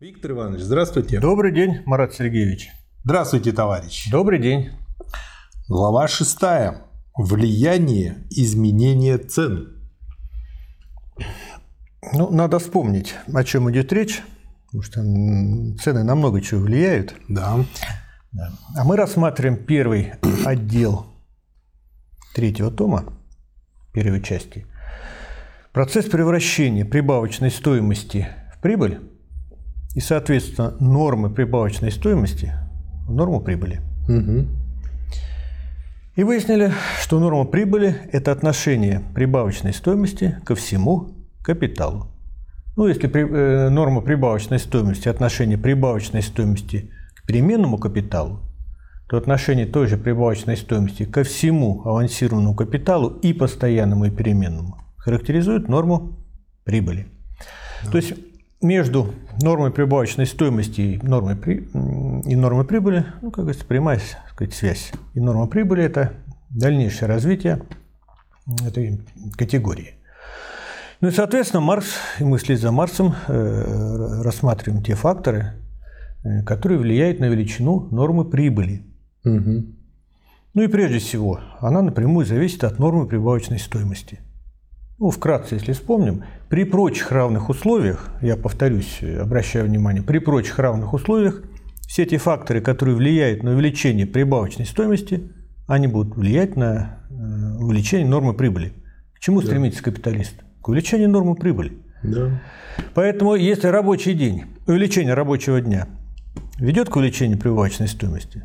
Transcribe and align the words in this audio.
Виктор 0.00 0.32
Иванович, 0.32 0.62
здравствуйте. 0.62 1.20
Добрый 1.20 1.52
день, 1.52 1.82
Марат 1.86 2.14
Сергеевич. 2.14 2.68
Здравствуйте, 3.04 3.52
товарищ. 3.52 4.10
Добрый 4.10 4.40
день. 4.40 4.70
Глава 5.68 6.08
шестая. 6.08 6.86
Влияние 7.16 8.26
изменения 8.28 9.18
цен. 9.18 9.88
Ну, 12.12 12.28
надо 12.30 12.58
вспомнить, 12.58 13.14
о 13.32 13.44
чем 13.44 13.70
идет 13.70 13.92
речь, 13.92 14.20
потому 14.66 14.82
что 14.82 14.94
цены 15.80 16.02
на 16.02 16.16
много 16.16 16.40
чего 16.40 16.62
влияют. 16.62 17.14
Да. 17.28 17.64
да. 18.32 18.50
А 18.76 18.82
мы 18.82 18.96
рассматриваем 18.96 19.64
первый 19.64 20.14
отдел 20.44 21.06
третьего 22.34 22.72
тома, 22.72 23.16
первой 23.92 24.20
части. 24.20 24.66
Процесс 25.72 26.06
превращения 26.06 26.84
прибавочной 26.84 27.52
стоимости 27.52 28.26
в 28.56 28.60
прибыль 28.60 29.13
и, 29.94 30.00
соответственно, 30.00 30.74
нормы 30.80 31.30
прибавочной 31.30 31.92
стоимости 31.92 32.52
в 33.06 33.12
норму 33.12 33.40
прибыли. 33.40 33.80
Угу. 34.08 34.46
И 36.16 36.22
выяснили, 36.22 36.72
что 37.00 37.18
норма 37.18 37.44
прибыли– 37.44 37.96
это 38.12 38.30
отношение 38.30 39.02
прибавочной 39.14 39.72
стоимости 39.72 40.38
ко 40.44 40.54
всему 40.54 41.10
капиталу. 41.42 42.08
Ну, 42.76 42.86
если 42.86 43.06
при, 43.08 43.22
э, 43.22 43.68
норма 43.68 44.00
прибавочной 44.00 44.58
стоимости– 44.58 45.08
отношение 45.10 45.58
прибавочной 45.58 46.22
стоимости 46.22 46.90
к 47.14 47.26
переменному 47.26 47.78
капиталу, 47.78 48.40
то 49.08 49.16
отношение 49.16 49.66
той 49.66 49.86
же 49.86 49.96
прибавочной 49.96 50.56
стоимости 50.56 51.04
ко 51.04 51.24
всему 51.24 51.82
авансированному 51.84 52.54
капиталу 52.54 53.08
и 53.08 53.32
постоянному 53.32 54.06
и 54.06 54.10
переменному 54.10 54.76
характеризует 54.96 55.68
норму 55.68 56.24
прибыли. 56.64 57.06
Да. 57.84 57.90
То 57.90 57.98
есть 57.98 58.14
между 58.64 59.14
нормой 59.40 59.70
прибавочной 59.70 60.26
стоимости 60.26 60.80
и 60.80 61.06
нормой, 61.06 61.36
при... 61.36 61.68
и 62.28 62.34
нормой 62.34 62.64
прибыли, 62.64 63.04
ну, 63.22 63.30
как 63.30 63.44
говорится, 63.44 63.66
прямая 63.66 64.00
сказать, 64.32 64.54
связь. 64.54 64.92
И 65.12 65.20
норма 65.20 65.46
прибыли– 65.46 65.84
это 65.84 66.14
дальнейшее 66.50 67.08
развитие 67.08 67.62
этой 68.66 69.00
категории. 69.36 69.94
Ну 71.00 71.08
и, 71.08 71.10
соответственно, 71.10 71.60
Маркс, 71.60 71.94
и 72.18 72.24
мы 72.24 72.38
вслед 72.38 72.58
за 72.58 72.72
Марксом 72.72 73.14
э, 73.28 74.22
рассматриваем 74.22 74.82
те 74.82 74.94
факторы, 74.94 75.52
э, 76.24 76.42
которые 76.42 76.78
влияют 76.78 77.20
на 77.20 77.26
величину 77.26 77.88
нормы 77.90 78.24
прибыли. 78.24 78.82
Угу. 79.24 79.64
Ну 80.54 80.62
и 80.62 80.66
прежде 80.68 80.98
всего, 80.98 81.40
она 81.60 81.82
напрямую 81.82 82.24
зависит 82.24 82.64
от 82.64 82.78
нормы 82.78 83.06
прибавочной 83.06 83.58
стоимости– 83.58 84.20
ну, 84.98 85.10
вкратце, 85.10 85.56
если 85.56 85.72
вспомним, 85.72 86.24
при 86.48 86.64
прочих 86.64 87.10
равных 87.10 87.48
условиях, 87.48 88.10
я 88.20 88.36
повторюсь, 88.36 89.00
обращаю 89.02 89.66
внимание, 89.66 90.02
при 90.02 90.18
прочих 90.18 90.58
равных 90.58 90.92
условиях 90.92 91.42
все 91.86 92.04
эти 92.04 92.16
факторы, 92.16 92.60
которые 92.60 92.96
влияют 92.96 93.42
на 93.42 93.52
увеличение 93.52 94.06
прибавочной 94.06 94.66
стоимости, 94.66 95.32
они 95.66 95.86
будут 95.86 96.16
влиять 96.16 96.56
на 96.56 96.98
э, 97.10 97.56
увеличение 97.58 98.06
нормы 98.06 98.34
прибыли. 98.34 98.72
К 99.14 99.20
чему 99.20 99.40
да. 99.40 99.46
стремится 99.46 99.82
капиталист? 99.82 100.34
К 100.60 100.68
увеличению 100.68 101.10
нормы 101.10 101.34
прибыли. 101.34 101.72
Да. 102.02 102.40
Поэтому, 102.94 103.34
если 103.34 103.68
рабочий 103.68 104.14
день, 104.14 104.44
увеличение 104.66 105.14
рабочего 105.14 105.60
дня 105.60 105.88
ведет 106.58 106.88
к 106.88 106.96
увеличению 106.96 107.38
прибавочной 107.38 107.88
стоимости, 107.88 108.44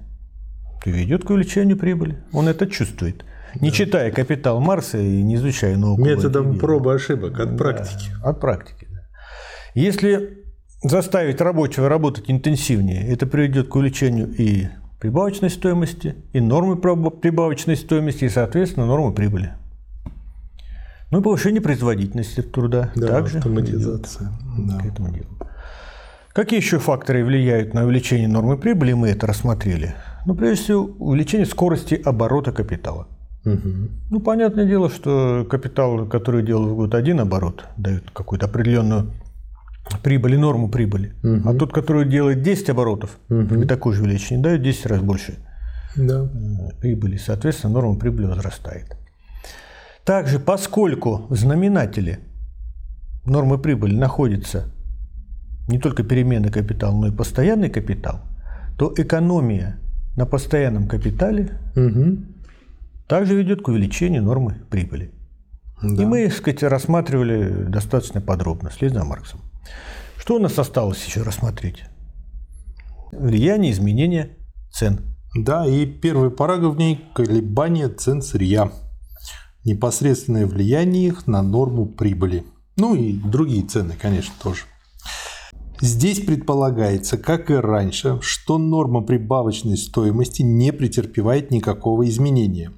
то 0.83 0.89
ведет 0.89 1.25
к 1.25 1.29
увеличению 1.29 1.77
прибыли. 1.77 2.17
Он 2.31 2.47
это 2.47 2.67
чувствует 2.67 3.25
не 3.55 3.71
читая 3.71 4.11
«Капитал 4.11 4.59
Марса» 4.59 4.97
и 4.97 5.21
не 5.21 5.35
изучая 5.35 5.77
науку. 5.77 6.03
Методом 6.03 6.57
пробы 6.57 6.93
ошибок 6.93 7.39
от 7.39 7.57
практики. 7.57 8.11
Да, 8.21 8.29
от 8.29 8.39
практики. 8.39 8.87
Да. 8.91 9.01
Если 9.75 10.43
заставить 10.83 11.41
рабочего 11.41 11.89
работать 11.89 12.25
интенсивнее, 12.27 13.07
это 13.07 13.27
приведет 13.27 13.67
к 13.67 13.75
увеличению 13.75 14.29
и 14.29 14.67
прибавочной 14.99 15.49
стоимости, 15.49 16.15
и 16.33 16.39
нормы 16.39 16.75
прибавочной 16.77 17.75
стоимости, 17.75 18.25
и, 18.25 18.29
соответственно, 18.29 18.85
нормы 18.85 19.13
прибыли. 19.13 19.53
Ну 21.11 21.21
и 21.21 21.23
повышение 21.23 21.61
производительности 21.61 22.41
труда. 22.41 22.91
Да, 22.95 23.07
также 23.07 23.39
автоматизация. 23.39 24.31
Да. 24.57 24.77
К 24.77 24.85
этому 24.85 25.09
делу. 25.09 25.27
Какие 26.33 26.59
еще 26.59 26.77
факторы 26.77 27.25
влияют 27.25 27.73
на 27.73 27.83
увеличение 27.83 28.27
нормы 28.27 28.57
прибыли, 28.57 28.93
мы 28.93 29.09
это 29.09 29.25
рассмотрели. 29.25 29.95
Ну, 30.25 30.35
прежде 30.35 30.63
всего, 30.63 30.83
увеличение 30.99 31.47
скорости 31.47 31.99
оборота 32.05 32.51
капитала. 32.51 33.07
Угу. 33.45 33.89
Ну, 34.09 34.19
понятное 34.19 34.65
дело, 34.65 34.89
что 34.89 35.45
капитал, 35.49 36.05
который 36.07 36.43
делает 36.43 36.71
в 36.71 36.75
год 36.75 36.93
один 36.93 37.19
оборот, 37.19 37.65
дает 37.77 38.09
какую-то 38.11 38.47
определенную 38.47 39.13
прибыль 40.03 40.35
и 40.35 40.37
норму 40.37 40.69
прибыли. 40.69 41.13
Угу. 41.23 41.49
А 41.49 41.53
тот, 41.53 41.73
который 41.73 42.07
делает 42.07 42.41
10 42.41 42.69
оборотов 42.69 43.17
угу. 43.29 43.47
при 43.47 43.65
такой 43.65 43.93
же 43.93 44.03
величине, 44.03 44.41
дает 44.41 44.61
10 44.61 44.85
раз 44.87 45.01
больше 45.01 45.35
да. 45.95 46.25
Э, 46.25 46.79
прибыли. 46.79 47.17
Соответственно, 47.17 47.73
норма 47.73 47.95
прибыли 47.95 48.25
возрастает. 48.25 48.95
Также, 50.03 50.39
поскольку 50.39 51.27
в 51.29 51.35
знаменателе 51.35 52.19
нормы 53.25 53.57
прибыли 53.57 53.95
находится 53.95 54.65
не 55.67 55.77
только 55.77 56.03
переменный 56.03 56.51
капитал, 56.51 56.95
но 56.95 57.07
и 57.07 57.11
постоянный 57.11 57.69
капитал, 57.69 58.21
то 58.77 58.91
экономия 58.95 59.79
на 60.15 60.25
постоянном 60.25 60.87
капитале 60.87 61.59
угу 61.75 62.17
также 63.09 63.35
ведет 63.35 63.63
к 63.63 63.67
увеличению 63.67 64.23
нормы 64.23 64.61
прибыли. 64.69 65.11
Да. 65.81 66.03
И 66.03 66.05
мы, 66.05 66.27
так 66.27 66.37
сказать, 66.37 66.63
рассматривали 66.63 67.63
достаточно 67.67 68.21
подробно, 68.21 68.69
след 68.69 68.93
за 68.93 69.03
Марксом. 69.03 69.41
Что 70.17 70.35
у 70.35 70.39
нас 70.39 70.59
осталось 70.59 71.03
еще 71.03 71.23
рассмотреть? 71.23 71.85
Влияние 73.11 73.71
изменения 73.71 74.37
цен. 74.71 75.15
Да, 75.35 75.65
и 75.65 75.87
первый 75.87 76.29
параграф 76.29 76.75
в 76.75 76.77
ней– 76.77 77.03
колебания 77.15 77.89
цен 77.89 78.21
сырья. 78.21 78.71
Непосредственное 79.65 80.45
влияние 80.45 81.07
их 81.07 81.25
на 81.25 81.41
норму 81.41 81.87
прибыли. 81.87 82.45
Ну 82.77 82.93
и 82.93 83.13
другие 83.13 83.65
цены, 83.65 83.95
конечно, 83.99 84.33
тоже. 84.41 84.65
Здесь 85.81 86.19
предполагается, 86.19 87.17
как 87.17 87.49
и 87.49 87.55
раньше, 87.55 88.19
что 88.21 88.57
норма 88.57 89.01
прибавочной 89.01 89.77
стоимости 89.77 90.41
не 90.41 90.71
претерпевает 90.73 91.51
никакого 91.51 92.07
изменения. 92.07 92.71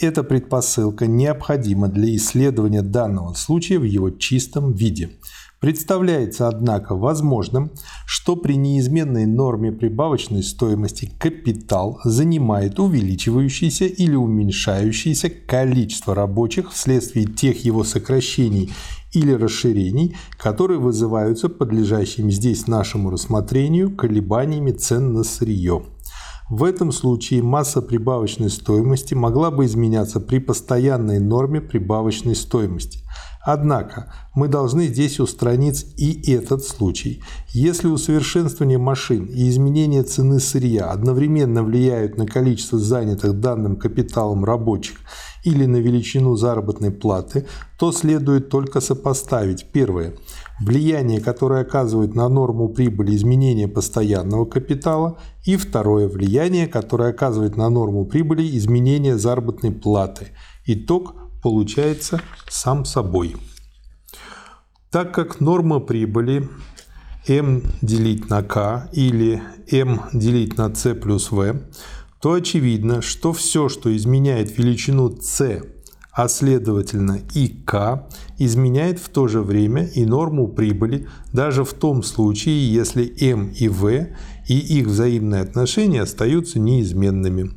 Эта 0.00 0.22
предпосылка 0.22 1.08
необходима 1.08 1.88
для 1.88 2.14
исследования 2.14 2.82
данного 2.82 3.34
случая 3.34 3.80
в 3.80 3.82
его 3.82 4.10
чистом 4.10 4.72
виде. 4.72 5.10
Представляется, 5.58 6.46
однако, 6.46 6.94
возможным, 6.94 7.72
что 8.06 8.36
при 8.36 8.54
неизменной 8.54 9.26
норме 9.26 9.72
прибавочной 9.72 10.44
стоимости 10.44 11.10
капитал 11.18 11.98
занимает 12.04 12.78
увеличивающееся 12.78 13.86
или 13.86 14.14
уменьшающееся 14.14 15.30
количество 15.30 16.14
рабочих 16.14 16.70
вследствие 16.70 17.26
тех 17.26 17.64
его 17.64 17.82
сокращений 17.82 18.72
или 19.12 19.32
расширений, 19.32 20.14
которые 20.36 20.78
вызываются 20.78 21.48
подлежащими 21.48 22.30
здесь 22.30 22.68
нашему 22.68 23.10
рассмотрению 23.10 23.90
колебаниями 23.96 24.70
цен 24.70 25.12
на 25.12 25.24
сырье. 25.24 25.82
В 26.50 26.64
этом 26.64 26.92
случае 26.92 27.42
масса 27.42 27.82
прибавочной 27.82 28.48
стоимости 28.48 29.12
могла 29.12 29.50
бы 29.50 29.66
изменяться 29.66 30.18
при 30.18 30.38
постоянной 30.38 31.20
норме 31.20 31.60
прибавочной 31.60 32.34
стоимости. 32.34 33.00
Однако 33.44 34.12
мы 34.34 34.48
должны 34.48 34.86
здесь 34.86 35.20
устранить 35.20 35.86
и 35.96 36.32
этот 36.32 36.64
случай. 36.64 37.22
Если 37.50 37.86
усовершенствование 37.86 38.78
машин 38.78 39.26
и 39.26 39.48
изменение 39.48 40.02
цены 40.02 40.40
сырья 40.40 40.90
одновременно 40.90 41.62
влияют 41.62 42.16
на 42.16 42.26
количество 42.26 42.78
занятых 42.78 43.40
данным 43.40 43.76
капиталом 43.76 44.44
рабочих 44.44 44.98
или 45.44 45.66
на 45.66 45.76
величину 45.76 46.36
заработной 46.36 46.90
платы, 46.90 47.46
то 47.78 47.92
следует 47.92 48.48
только 48.48 48.80
сопоставить 48.80 49.66
первое– 49.72 50.14
влияние, 50.60 51.20
которое 51.20 51.62
оказывает 51.62 52.14
на 52.14 52.28
норму 52.28 52.68
прибыли 52.68 53.14
изменение 53.16 53.68
постоянного 53.68 54.44
капитала, 54.44 55.18
и 55.44 55.56
второе 55.56 56.08
влияние, 56.08 56.66
которое 56.66 57.10
оказывает 57.10 57.56
на 57.56 57.68
норму 57.68 58.04
прибыли 58.04 58.56
изменение 58.56 59.18
заработной 59.18 59.70
платы. 59.70 60.28
Итог 60.66 61.14
получается 61.42 62.20
сам 62.48 62.84
собой. 62.84 63.36
Так 64.90 65.14
как 65.14 65.40
норма 65.40 65.80
прибыли 65.80 66.48
m 67.28 67.62
делить 67.82 68.28
на 68.30 68.42
k 68.42 68.88
или 68.92 69.42
m 69.70 70.02
делить 70.12 70.56
на 70.56 70.74
c 70.74 70.94
плюс 70.94 71.30
v, 71.30 71.60
то 72.20 72.32
очевидно, 72.32 73.02
что 73.02 73.32
все, 73.32 73.68
что 73.68 73.94
изменяет 73.96 74.56
величину 74.58 75.16
c 75.20 75.62
а 76.18 76.26
следовательно 76.26 77.20
и 77.32 77.46
К, 77.46 78.08
изменяет 78.38 78.98
в 78.98 79.08
то 79.08 79.28
же 79.28 79.40
время 79.40 79.84
и 79.84 80.04
норму 80.04 80.48
прибыли, 80.48 81.06
даже 81.32 81.62
в 81.62 81.72
том 81.74 82.02
случае, 82.02 82.72
если 82.72 83.06
М 83.20 83.50
и 83.50 83.68
В 83.68 84.08
и 84.48 84.58
их 84.58 84.88
взаимные 84.88 85.42
отношения 85.42 86.02
остаются 86.02 86.58
неизменными. 86.58 87.52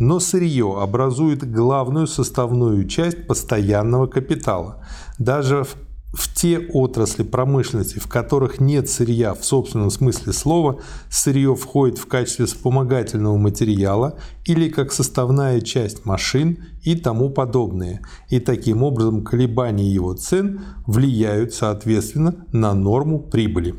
Но 0.00 0.18
сырье 0.18 0.76
образует 0.80 1.48
главную 1.48 2.08
составную 2.08 2.88
часть 2.88 3.28
постоянного 3.28 4.08
капитала. 4.08 4.84
Даже 5.20 5.62
в 5.62 5.76
те 6.40 6.58
отрасли 6.58 7.22
промышленности, 7.22 7.98
в 7.98 8.08
которых 8.08 8.60
нет 8.60 8.88
сырья 8.88 9.34
в 9.34 9.44
собственном 9.44 9.90
смысле 9.90 10.32
слова, 10.32 10.80
сырье 11.10 11.54
входит 11.54 11.98
в 11.98 12.06
качестве 12.06 12.46
вспомогательного 12.46 13.36
материала 13.36 14.18
или 14.46 14.70
как 14.70 14.90
составная 14.90 15.60
часть 15.60 16.06
машин 16.06 16.64
и 16.82 16.96
тому 16.96 17.28
подобное. 17.28 18.00
И 18.30 18.40
таким 18.40 18.82
образом 18.82 19.22
колебания 19.22 19.88
его 19.88 20.14
цен 20.14 20.62
влияют 20.86 21.52
соответственно 21.52 22.46
на 22.52 22.72
норму 22.72 23.20
прибыли. 23.20 23.74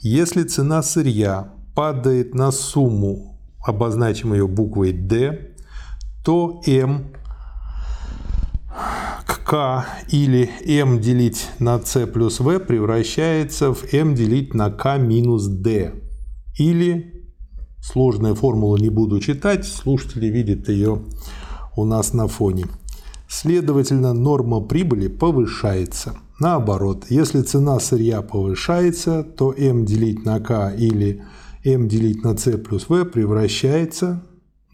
Если 0.00 0.42
цена 0.42 0.82
сырья 0.82 1.54
падает 1.76 2.34
на 2.34 2.50
сумму, 2.50 3.38
обозначим 3.64 4.32
ее 4.32 4.48
буквой 4.48 4.92
D, 4.92 5.52
то 6.24 6.60
к 9.26 9.39
k 9.50 9.84
или 10.12 10.48
m 10.64 11.00
делить 11.00 11.48
на 11.58 11.80
c 11.80 12.06
плюс 12.06 12.38
v 12.38 12.60
превращается 12.60 13.74
в 13.74 13.92
m 13.92 14.14
делить 14.14 14.54
на 14.54 14.70
k 14.70 14.96
минус 14.96 15.48
d. 15.48 15.92
Или, 16.56 17.26
сложная 17.82 18.34
формула 18.34 18.76
не 18.76 18.90
буду 18.90 19.18
читать, 19.18 19.66
слушатели 19.66 20.26
видят 20.26 20.68
ее 20.68 21.02
у 21.74 21.84
нас 21.84 22.12
на 22.12 22.28
фоне. 22.28 22.66
Следовательно, 23.28 24.12
норма 24.12 24.60
прибыли 24.60 25.08
повышается. 25.08 26.14
Наоборот, 26.38 27.06
если 27.08 27.42
цена 27.42 27.80
сырья 27.80 28.22
повышается, 28.22 29.24
то 29.24 29.52
m 29.52 29.84
делить 29.84 30.24
на 30.24 30.38
k 30.38 30.72
или 30.78 31.24
m 31.64 31.88
делить 31.88 32.22
на 32.22 32.36
c 32.36 32.56
плюс 32.56 32.88
v 32.88 33.04
превращается, 33.04 34.22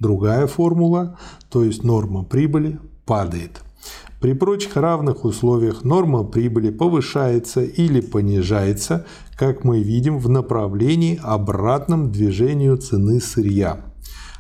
другая 0.01 0.47
формула, 0.47 1.19
то 1.49 1.65
есть 1.65 1.83
норма 1.83 2.25
прибыли 2.25 2.79
падает. 3.07 3.63
При 4.27 4.33
прочих 4.33 4.75
равных 4.75 5.25
условиях 5.25 5.85
норма 5.85 6.25
прибыли 6.25 6.71
повышается 6.71 7.63
или 7.63 8.01
понижается, 8.01 9.07
как 9.37 9.63
мы 9.63 9.85
видим, 9.85 10.19
в 10.19 10.29
направлении 10.29 11.21
обратном 11.23 12.11
движению 12.11 12.77
цены 12.77 13.21
сырья. 13.21 13.85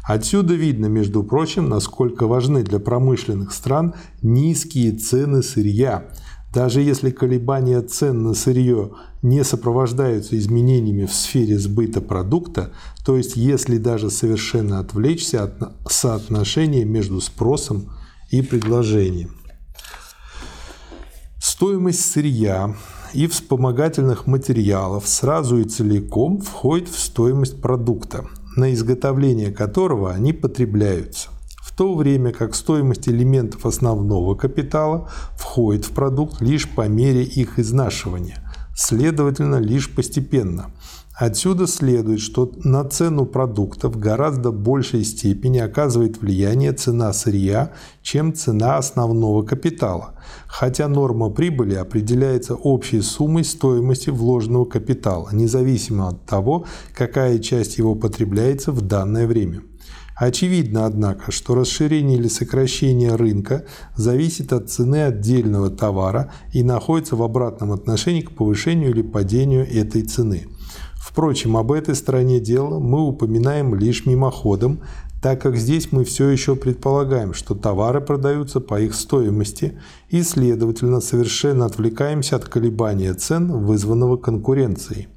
Отсюда 0.02 0.54
видно, 0.54 0.86
между 0.86 1.22
прочим, 1.22 1.68
насколько 1.68 2.26
важны 2.26 2.64
для 2.64 2.80
промышленных 2.80 3.52
стран 3.52 3.94
низкие 4.22 4.90
цены 4.90 5.40
сырья. 5.44 6.08
Даже 6.52 6.80
если 6.80 7.10
колебания 7.10 7.80
цен 7.80 8.24
на 8.24 8.34
сырье 8.34 8.90
не 9.22 9.44
сопровождаются 9.44 10.36
изменениями 10.36 11.06
в 11.06 11.14
сфере 11.14 11.60
сбыта 11.60 12.00
продукта, 12.00 12.72
то 13.04 13.16
есть 13.16 13.36
если 13.36 13.78
даже 13.78 14.10
совершенно 14.10 14.80
отвлечься 14.80 15.44
от 15.44 15.52
соотношения 15.88 16.84
между 16.84 17.20
спросом 17.20 17.92
и 18.32 18.42
предложением. 18.42 19.45
Стоимость 21.56 22.12
сырья 22.12 22.74
и 23.14 23.26
вспомогательных 23.26 24.26
материалов 24.26 25.08
сразу 25.08 25.56
и 25.56 25.64
целиком 25.64 26.38
входит 26.38 26.86
в 26.86 26.98
стоимость 26.98 27.62
продукта, 27.62 28.26
на 28.56 28.74
изготовление 28.74 29.50
которого 29.50 30.12
они 30.12 30.34
потребляются, 30.34 31.30
в 31.62 31.74
то 31.74 31.94
время 31.94 32.32
как 32.32 32.54
стоимость 32.54 33.08
элементов 33.08 33.64
основного 33.64 34.34
капитала 34.34 35.08
входит 35.38 35.86
в 35.86 35.92
продукт 35.92 36.42
лишь 36.42 36.68
по 36.68 36.88
мере 36.88 37.22
их 37.22 37.58
изнашивания, 37.58 38.36
следовательно, 38.76 39.56
лишь 39.56 39.90
постепенно– 39.90 40.70
Отсюда 41.18 41.66
следует, 41.66 42.20
что 42.20 42.52
на 42.62 42.84
цену 42.84 43.24
продуктов 43.24 43.98
гораздо 43.98 44.52
большей 44.52 45.02
степени 45.02 45.56
оказывает 45.56 46.20
влияние 46.20 46.74
цена 46.74 47.10
сырья, 47.14 47.72
чем 48.02 48.34
цена 48.34 48.76
основного 48.76 49.42
капитала, 49.42 50.12
хотя 50.46 50.88
норма 50.88 51.30
прибыли 51.30 51.74
определяется 51.74 52.54
общей 52.54 53.00
суммой 53.00 53.44
стоимости 53.44 54.10
вложенного 54.10 54.66
капитала, 54.66 55.30
независимо 55.32 56.08
от 56.08 56.26
того, 56.26 56.66
какая 56.94 57.38
часть 57.38 57.78
его 57.78 57.94
потребляется 57.94 58.70
в 58.70 58.82
данное 58.82 59.26
время. 59.26 59.62
Очевидно, 60.18 60.84
однако, 60.84 61.32
что 61.32 61.54
расширение 61.54 62.18
или 62.18 62.28
сокращение 62.28 63.14
рынка 63.14 63.64
зависит 63.96 64.52
от 64.52 64.68
цены 64.68 65.04
отдельного 65.04 65.70
товара 65.70 66.30
и 66.52 66.62
находится 66.62 67.16
в 67.16 67.22
обратном 67.22 67.72
отношении 67.72 68.20
к 68.20 68.32
повышению 68.32 68.90
или 68.90 69.00
падению 69.00 69.66
этой 69.66 70.02
цены– 70.02 70.48
Впрочем, 70.96 71.56
об 71.56 71.72
этой 71.72 71.94
стороне 71.94 72.40
дела 72.40 72.78
мы 72.78 73.06
упоминаем 73.06 73.75
лишь 73.75 74.06
мимоходом, 74.06 74.81
так 75.22 75.40
как 75.40 75.56
здесь 75.56 75.93
мы 75.93 76.04
все 76.04 76.28
еще 76.28 76.56
предполагаем, 76.56 77.32
что 77.32 77.54
товары 77.54 78.00
продаются 78.00 78.60
по 78.60 78.81
их 78.81 78.94
стоимости 78.94 79.78
и, 80.08 80.22
следовательно, 80.22 81.00
совершенно 81.00 81.64
отвлекаемся 81.64 82.37
от 82.37 82.44
колебания 82.44 83.14
цен, 83.14 83.50
вызванного 83.64 84.16
конкуренцией. 84.16 85.08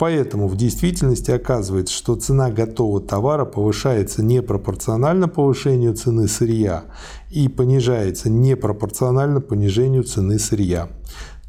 Поэтому 0.00 0.48
в 0.48 0.56
действительности 0.56 1.30
оказывается, 1.30 1.94
что 1.94 2.16
цена 2.16 2.50
готового 2.50 3.02
товара 3.02 3.44
повышается 3.44 4.22
непропорционально 4.22 5.28
повышению 5.28 5.94
цены 5.94 6.26
сырья 6.26 6.84
и 7.30 7.48
понижается 7.48 8.30
непропорционально 8.30 9.42
понижению 9.42 10.04
цены 10.04 10.38
сырья. 10.38 10.88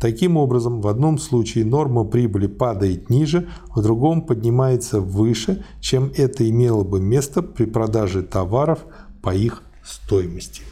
Таким 0.02 0.36
образом, 0.36 0.82
в 0.82 0.88
одном 0.88 1.20
случае 1.20 1.64
норма 1.64 2.04
прибыли 2.06 2.48
падает 2.48 3.12
ниже, 3.12 3.50
в 3.76 3.84
другом 3.84 4.24
поднимается 4.24 5.00
выше, 5.00 5.64
чем 5.80 6.12
это 6.18 6.50
имело 6.50 6.84
бы 6.84 7.00
место 7.00 7.44
при 7.44 7.66
продаже 7.66 8.24
товаров 8.24 8.80
по 9.22 9.30
их 9.36 9.62
стоимости. 9.86 10.64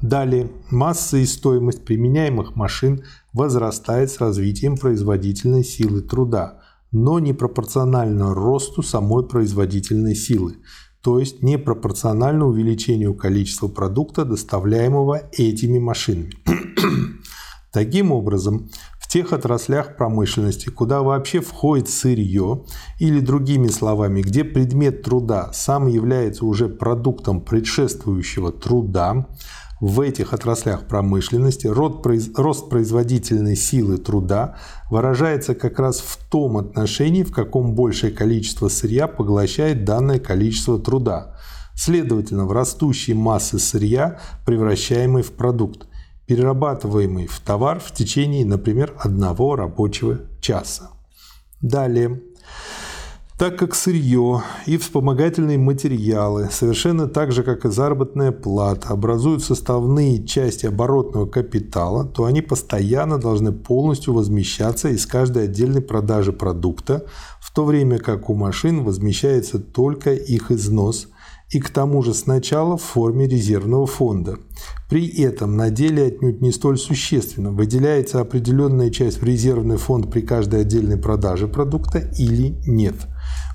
Далее, 0.00 0.50
масса 0.70 1.18
и 1.18 1.26
стоимость 1.26 1.84
применяемых 1.84 2.56
машин 2.56 3.02
возрастает 3.34 4.10
с 4.10 4.18
развитием 4.18 4.78
производительной 4.78 5.62
силы 5.62 6.00
труда, 6.00 6.60
но 6.92 7.18
не 7.18 7.34
пропорционально 7.34 8.32
росту 8.32 8.82
самой 8.82 9.26
производительной 9.28 10.14
силы, 10.14 10.56
то 11.02 11.18
есть 11.18 11.42
не 11.42 11.58
пропорционально 11.58 12.46
увеличению 12.46 13.14
количества 13.14 13.68
продукта, 13.68 14.24
доставляемого 14.24 15.28
этими 15.32 15.78
машинами. 15.78 16.32
Таким 17.72 18.12
образом, 18.12 18.68
в 18.98 19.08
тех 19.08 19.32
отраслях 19.32 19.96
промышленности, 19.96 20.68
куда 20.68 21.02
вообще 21.02 21.40
входит 21.40 21.88
сырье, 21.88 22.64
или 22.98 23.20
другими 23.20 23.68
словами, 23.68 24.22
где 24.22 24.44
предмет 24.44 25.02
труда 25.02 25.50
сам 25.52 25.86
является 25.86 26.44
уже 26.44 26.68
продуктом 26.68 27.40
предшествующего 27.40 28.50
труда, 28.50 29.26
в 29.80 30.00
этих 30.00 30.32
отраслях 30.32 30.88
промышленности 30.88 31.66
рост 31.66 32.70
производительной 32.70 33.56
силы 33.56 33.98
труда 33.98 34.56
выражается 34.90 35.54
как 35.54 35.78
раз 35.78 36.00
в 36.00 36.16
том 36.30 36.56
отношении, 36.56 37.22
в 37.22 37.32
каком 37.32 37.74
большее 37.74 38.10
количество 38.10 38.68
сырья 38.68 39.06
поглощает 39.06 39.84
данное 39.84 40.18
количество 40.18 40.78
труда. 40.78 41.36
Следовательно, 41.74 42.46
в 42.46 42.52
растущей 42.52 43.12
массы 43.12 43.58
сырья, 43.58 44.18
превращаемой 44.46 45.22
в 45.22 45.32
продукт 45.32 45.86
перерабатываемый 46.26 47.26
в 47.26 47.40
товар 47.40 47.80
в 47.80 47.92
течение, 47.92 48.44
например, 48.44 48.94
одного 48.98 49.56
рабочего 49.56 50.20
часа. 50.40 50.90
Далее. 51.60 52.22
Так 53.38 53.58
как 53.58 53.74
сырье 53.74 54.42
и 54.64 54.78
вспомогательные 54.78 55.58
материалы, 55.58 56.48
совершенно 56.50 57.06
так 57.06 57.32
же, 57.32 57.42
как 57.42 57.66
и 57.66 57.70
заработная 57.70 58.32
плата, 58.32 58.88
образуют 58.88 59.44
составные 59.44 60.24
части 60.24 60.64
оборотного 60.64 61.26
капитала, 61.26 62.06
то 62.06 62.24
они 62.24 62.40
постоянно 62.40 63.18
должны 63.18 63.52
полностью 63.52 64.14
возмещаться 64.14 64.88
из 64.88 65.04
каждой 65.04 65.44
отдельной 65.44 65.82
продажи 65.82 66.32
продукта, 66.32 67.04
в 67.38 67.52
то 67.52 67.66
время 67.66 67.98
как 67.98 68.30
у 68.30 68.34
машин 68.34 68.84
возмещается 68.84 69.58
только 69.58 70.14
их 70.14 70.50
износ– 70.50 71.08
и 71.50 71.60
к 71.60 71.70
тому 71.70 72.02
же 72.02 72.14
сначала 72.14 72.76
в 72.76 72.82
форме 72.82 73.28
резервного 73.28 73.86
фонда. 73.86 74.38
При 74.88 75.08
этом 75.22 75.56
на 75.56 75.70
деле 75.70 76.06
отнюдь 76.06 76.40
не 76.40 76.52
столь 76.52 76.78
существенно, 76.78 77.50
выделяется 77.50 78.20
определенная 78.20 78.90
часть 78.90 79.20
в 79.20 79.24
резервный 79.24 79.78
фонд 79.78 80.10
при 80.12 80.20
каждой 80.20 80.60
отдельной 80.60 80.96
продаже 80.96 81.48
продукта 81.48 81.98
или 82.18 82.56
нет. 82.66 82.94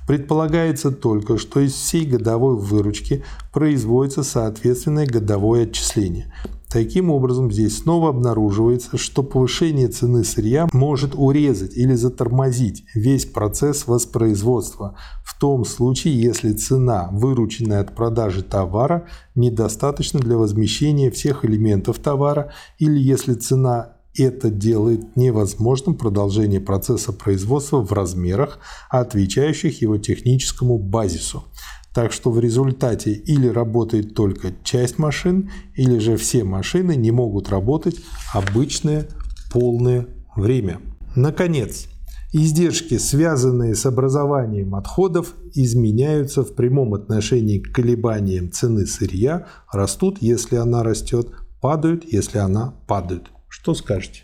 Предполагается 0.06 0.90
только, 0.90 1.38
что 1.38 1.60
из 1.60 1.72
всей 1.72 2.04
годовой 2.04 2.56
выручки 2.56 3.24
производится 3.52 4.24
соответственное 4.24 5.06
годовое 5.06 5.62
отчисление. 5.62 6.32
Таким 6.72 7.10
образом, 7.10 7.52
здесь 7.52 7.80
снова 7.80 8.08
обнаруживается, 8.08 8.96
что 8.96 9.22
повышение 9.22 9.88
цены 9.88 10.24
сырья 10.24 10.66
может 10.72 11.12
урезать 11.14 11.76
или 11.76 11.94
затормозить 11.94 12.84
весь 12.94 13.26
процесс 13.26 13.86
воспроизводства, 13.86 14.96
в 15.22 15.38
том 15.38 15.66
случае, 15.66 16.18
если 16.18 16.54
цена, 16.54 17.10
вырученная 17.12 17.82
от 17.82 17.94
продажи 17.94 18.42
товара, 18.42 19.06
недостаточна 19.34 20.20
для 20.20 20.38
возмещения 20.38 21.10
всех 21.10 21.44
элементов 21.44 21.98
товара, 21.98 22.54
или 22.78 22.98
если 22.98 23.34
цена 23.34 23.96
это 24.16 24.48
делает 24.48 25.14
невозможным 25.14 25.94
продолжение 25.94 26.60
процесса 26.60 27.12
производства 27.12 27.82
в 27.82 27.92
размерах, 27.92 28.58
отвечающих 28.88 29.82
его 29.82 29.98
техническому 29.98 30.78
базису. 30.78 31.44
Так 31.94 32.12
что 32.12 32.30
в 32.30 32.40
результате 32.40 33.12
или 33.12 33.48
работает 33.48 34.14
только 34.14 34.52
часть 34.62 34.98
машин, 34.98 35.50
или 35.74 35.98
же 35.98 36.16
все 36.16 36.42
машины 36.44 36.96
не 36.96 37.10
могут 37.10 37.50
работать 37.50 37.96
обычное 38.32 39.06
полное 39.52 40.06
время. 40.34 40.80
Наконец, 41.14 41.88
издержки, 42.32 42.96
связанные 42.96 43.74
с 43.74 43.84
образованием 43.84 44.74
отходов, 44.74 45.34
изменяются 45.54 46.42
в 46.42 46.54
прямом 46.54 46.94
отношении 46.94 47.58
к 47.58 47.74
колебаниям 47.74 48.50
цены 48.50 48.86
сырья, 48.86 49.46
растут, 49.70 50.18
если 50.22 50.56
она 50.56 50.82
растет, 50.82 51.28
падают, 51.60 52.10
если 52.10 52.38
она 52.38 52.74
падает. 52.86 53.26
Что 53.48 53.74
скажете? 53.74 54.22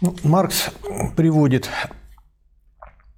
Ну, 0.00 0.14
Маркс 0.22 0.70
приводит 1.16 1.68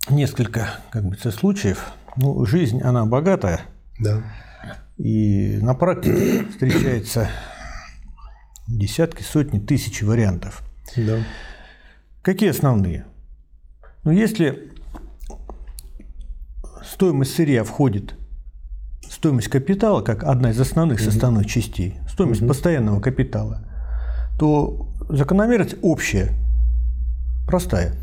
несколько 0.09 0.71
как 0.91 1.05
бы, 1.05 1.17
случаев. 1.17 1.93
Ну, 2.17 2.45
жизнь, 2.47 2.81
она 2.81 3.05
богатая. 3.07 3.61
Да. 3.99 4.23
И 4.97 5.59
на 5.61 5.75
практике 5.75 6.45
встречается 6.51 7.29
десятки, 8.67 9.23
сотни, 9.23 9.59
тысячи 9.59 10.05
вариантов. 10.05 10.63
Да. 10.97 11.19
Какие 12.23 12.51
основные? 12.51 13.07
Ну, 14.05 14.11
если 14.11 14.73
стоимость 16.83 17.35
сырья 17.35 17.65
входит 17.65 18.15
стоимость 19.09 19.49
капитала 19.49 20.03
как 20.03 20.25
одна 20.25 20.51
из 20.51 20.61
основных 20.61 21.01
составных 21.01 21.47
частей, 21.47 21.97
стоимость 22.09 22.43
угу. 22.43 22.49
постоянного 22.49 23.01
капитала, 23.01 23.65
то 24.39 24.89
закономерность 25.09 25.77
общая, 25.83 26.35
простая. 27.47 27.95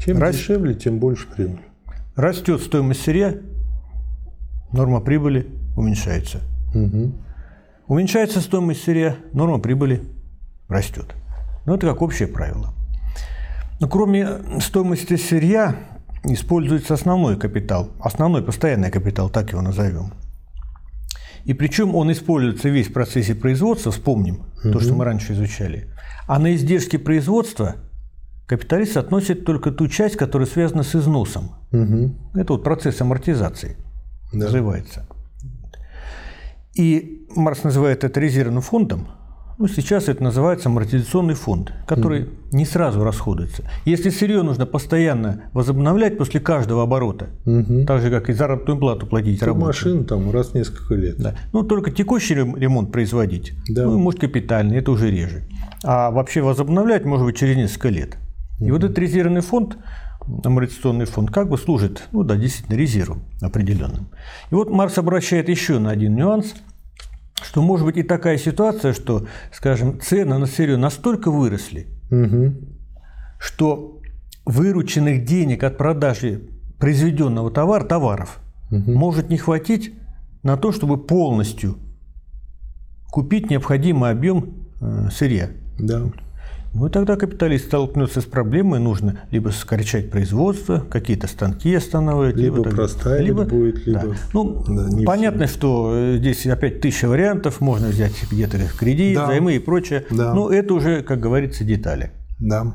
Чем 0.00 0.18
Рас... 0.18 0.36
дешевле, 0.36 0.74
тем 0.74 0.98
больше 0.98 1.26
прибыль. 1.28 1.60
Растет 2.16 2.60
стоимость 2.60 3.02
сырья, 3.02 3.34
норма 4.72 5.00
прибыли 5.00 5.46
уменьшается. 5.76 6.40
Угу. 6.74 7.12
Уменьшается 7.88 8.40
стоимость 8.40 8.84
сырья, 8.84 9.16
норма 9.32 9.58
прибыли 9.58 10.02
растет. 10.68 11.14
Ну, 11.66 11.74
это 11.74 11.86
как 11.88 12.02
общее 12.02 12.28
правило. 12.28 12.74
Но 13.80 13.88
кроме 13.88 14.60
стоимости 14.60 15.16
сырья 15.16 15.76
используется 16.24 16.94
основной 16.94 17.36
капитал, 17.36 17.90
основной 18.00 18.42
постоянный 18.42 18.90
капитал, 18.90 19.28
так 19.28 19.50
его 19.50 19.60
назовем. 19.60 20.12
И 21.44 21.54
причем 21.54 21.96
он 21.96 22.12
используется 22.12 22.68
весь 22.68 22.88
в 22.88 22.92
процессе 22.92 23.34
производства, 23.34 23.90
вспомним 23.90 24.46
угу. 24.62 24.72
то, 24.72 24.80
что 24.80 24.94
мы 24.94 25.04
раньше 25.04 25.32
изучали. 25.32 25.88
А 26.28 26.38
на 26.38 26.54
издержки 26.54 26.96
производства 26.96 27.76
капиталист 28.46 28.96
относит 28.96 29.44
только 29.44 29.72
ту 29.72 29.88
часть, 29.88 30.16
которая 30.16 30.46
связана 30.46 30.84
с 30.84 30.94
износом. 30.94 31.50
Угу. 31.72 32.38
Это 32.38 32.52
вот 32.52 32.62
процесс 32.62 33.00
амортизации 33.00 33.76
да. 34.32 34.46
называется. 34.46 35.06
И 36.74 37.26
Марс 37.36 37.64
называет 37.64 38.04
это 38.04 38.18
резервным 38.20 38.62
фондом. 38.62 39.08
Ну, 39.58 39.68
сейчас 39.68 40.08
это 40.08 40.22
называется 40.22 40.68
амортизационный 40.68 41.34
фонд, 41.34 41.72
который 41.86 42.22
mm 42.22 42.38
не 42.52 42.66
сразу 42.66 43.02
расходуется. 43.02 43.62
Если 43.86 44.10
сырье 44.10 44.42
нужно 44.42 44.66
постоянно 44.66 45.44
возобновлять 45.54 46.18
после 46.18 46.40
каждого 46.40 46.82
оборота, 46.82 47.28
mm 47.46 47.86
так 47.86 48.02
же, 48.02 48.10
как 48.10 48.28
и 48.28 48.32
заработную 48.32 48.78
плату 48.78 49.06
платить 49.06 49.40
То 49.40 49.54
машин 49.54 50.04
там 50.04 50.30
раз 50.30 50.48
в 50.48 50.54
несколько 50.54 50.94
лет. 50.94 51.16
Да. 51.18 51.34
Ну, 51.52 51.62
только 51.62 51.90
текущий 51.90 52.34
ремонт 52.34 52.92
производить, 52.92 53.52
да. 53.68 53.84
ну, 53.84 53.98
может, 53.98 54.20
капитальный, 54.20 54.78
это 54.78 54.90
уже 54.90 55.10
реже. 55.10 55.44
А 55.84 56.10
вообще 56.10 56.42
возобновлять, 56.42 57.04
может 57.04 57.24
быть, 57.24 57.36
через 57.36 57.56
несколько 57.56 57.88
лет. 57.88 58.18
И 58.60 58.70
вот 58.70 58.84
этот 58.84 58.98
резервный 58.98 59.40
фонд, 59.40 59.76
амортизационный 60.44 61.04
фонд, 61.04 61.30
как 61.30 61.48
бы 61.48 61.58
служит, 61.58 62.08
ну 62.12 62.22
да, 62.22 62.36
действительно, 62.36 62.76
резервом 62.76 63.22
определенным. 63.40 64.08
И 64.50 64.54
вот 64.54 64.70
Марс 64.70 64.98
обращает 64.98 65.48
еще 65.48 65.78
на 65.78 65.90
один 65.90 66.14
нюанс– 66.14 66.54
что 67.42 67.62
может 67.62 67.84
быть 67.86 67.96
и 67.96 68.02
такая 68.02 68.38
ситуация, 68.38 68.92
что, 68.92 69.26
скажем, 69.52 70.00
цены 70.00 70.38
на 70.38 70.46
сырье 70.46 70.76
настолько 70.76 71.30
выросли, 71.30 71.86
угу. 72.10 72.54
что 73.38 74.00
вырученных 74.44 75.24
денег 75.24 75.64
от 75.64 75.76
продажи 75.76 76.48
произведенного 76.78 77.50
товара, 77.50 77.84
товаров 77.84 78.40
угу. 78.70 78.90
может 78.90 79.28
не 79.28 79.38
хватить 79.38 79.92
на 80.42 80.56
то, 80.56 80.72
чтобы 80.72 80.98
полностью 80.98 81.76
купить 83.10 83.50
необходимый 83.50 84.10
объем 84.10 84.68
э, 84.80 85.08
сырья. 85.12 85.50
Да. 85.78 86.04
Ну 86.74 86.86
и 86.86 86.90
тогда 86.90 87.16
капиталист 87.16 87.66
столкнется 87.66 88.22
с 88.22 88.24
проблемой, 88.24 88.80
нужно 88.80 89.20
либо 89.30 89.50
сокращать 89.50 90.10
производство, 90.10 90.84
какие-то 90.90 91.26
станки 91.26 91.74
останавливать, 91.74 92.36
либо, 92.36 92.58
либо 92.58 92.70
проставить 92.70 93.26
либо, 93.26 93.44
будет, 93.44 93.86
либо... 93.86 94.00
Да. 94.00 94.14
Ну, 94.32 94.64
да, 94.66 95.04
понятно, 95.04 95.46
все. 95.46 95.54
что 95.54 95.92
э, 95.94 96.16
здесь 96.18 96.46
опять 96.46 96.80
тысяча 96.80 97.08
вариантов, 97.08 97.60
можно 97.60 97.88
взять 97.88 98.14
где-то 98.30 98.58
кредит, 98.78 99.16
да. 99.16 99.26
займы 99.26 99.56
и 99.56 99.58
прочее, 99.58 100.06
да. 100.10 100.32
но 100.32 100.50
это 100.50 100.72
уже, 100.72 101.02
как 101.02 101.20
говорится, 101.20 101.62
детали. 101.62 102.12
Да. 102.38 102.74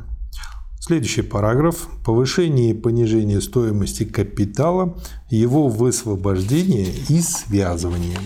Следующий 0.80 1.24
параграф. 1.24 1.90
Повышение 2.06 2.72
и 2.72 2.74
понижение 2.74 3.42
стоимости 3.42 4.06
капитала, 4.06 4.96
его 5.30 5.68
высвобождение 5.68 6.88
и 7.10 7.20
связывание. 7.20 8.18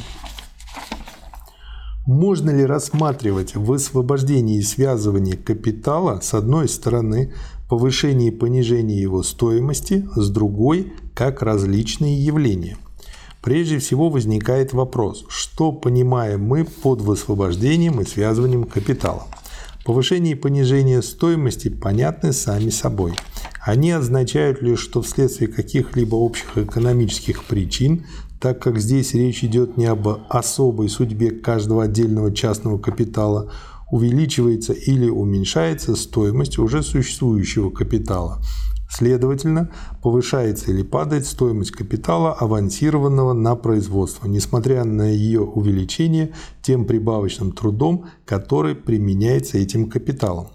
Можно 2.05 2.50
ли 2.50 2.65
рассматривать 2.65 3.55
высвобождение 3.55 4.58
и 4.58 4.63
связывание 4.63 5.38
капитала 5.38 6.20
с 6.22 6.34
одной 6.34 6.67
стороны, 6.67 7.34
повышение 7.70 8.29
и 8.29 8.36
понижение 8.36 9.00
его 9.00 9.22
стоимости, 9.22 10.08
с 10.15 10.29
другой– 10.29 10.93
как 11.13 11.43
различные 11.43 12.17
явления? 12.17 12.77
Прежде 13.43 13.77
всего 13.77 14.10
возникает 14.10 14.74
вопрос, 14.74 15.25
что 15.29 15.72
понимаем 15.72 16.43
мы 16.43 16.65
под 16.65 17.01
высвобождением 17.01 18.01
и 18.01 18.05
связыванием 18.05 18.63
капитала? 18.63 19.27
Повышение 19.86 20.34
и 20.34 20.39
понижение 20.39 21.03
стоимости 21.03 21.70
понятны 21.70 22.34
сами 22.34 22.70
собой. 22.70 23.13
Они 23.63 23.91
означают 23.91 24.62
лишь, 24.63 24.79
что 24.79 25.03
вследствие 25.03 25.51
каких-либо 25.51 26.15
общих 26.15 26.58
экономических 26.58 27.43
причин 27.43 28.05
так 28.41 28.60
как 28.60 28.79
здесь 28.79 29.13
речь 29.13 29.43
идет 29.43 29.77
не 29.77 29.86
об 29.86 30.07
особой 30.27 30.89
судьбе 30.89 31.29
каждого 31.29 31.83
отдельного 31.83 32.33
частного 32.33 32.79
капитала, 32.79 33.51
увеличивается 33.91 34.74
или 34.74 35.07
уменьшается 35.10 35.95
стоимость 35.95 36.57
уже 36.57 36.81
существующего 36.81 37.69
капитала. 37.69 38.41
Следовательно, 38.89 39.69
повышается 40.01 40.71
или 40.71 40.81
падает 40.81 41.25
стоимость 41.27 41.71
капитала, 41.71 42.33
авансированного 42.33 43.33
на 43.33 43.55
производство, 43.55 44.27
несмотря 44.27 44.83
на 44.86 45.07
ее 45.10 45.41
увеличение 45.41 46.33
тем 46.63 46.86
прибавочным 46.86 47.51
трудом, 47.51 48.07
который 48.25 48.74
применяется 48.75 49.60
этим 49.60 49.88
капиталом. 49.88 50.48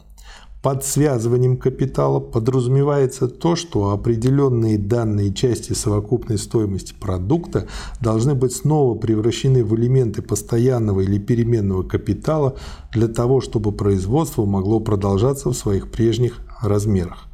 Под 0.67 0.85
связыванием 0.85 1.59
капитала 1.59 2.19
подразумевается 2.19 3.29
то, 3.29 3.55
что 3.55 3.91
определенные 3.91 4.79
данные 4.79 5.33
части 5.33 5.75
совокупной 5.75 6.39
стоимости 6.39 6.93
продукта 6.93 7.69
должны 8.01 8.35
быть 8.35 8.53
снова 8.53 8.99
превращены 8.99 9.63
в 9.63 9.77
элементы 9.77 10.23
постоянного 10.23 11.03
или 11.03 11.21
переменного 11.21 11.85
капитала 11.85 12.57
для 12.93 13.07
того, 13.07 13.41
чтобы 13.41 13.71
производство 13.71 14.45
могло 14.45 14.81
продолжаться 14.81 15.51
в 15.51 15.55
своих 15.55 15.89
прежних 15.93 16.41
размерах. 16.61 17.29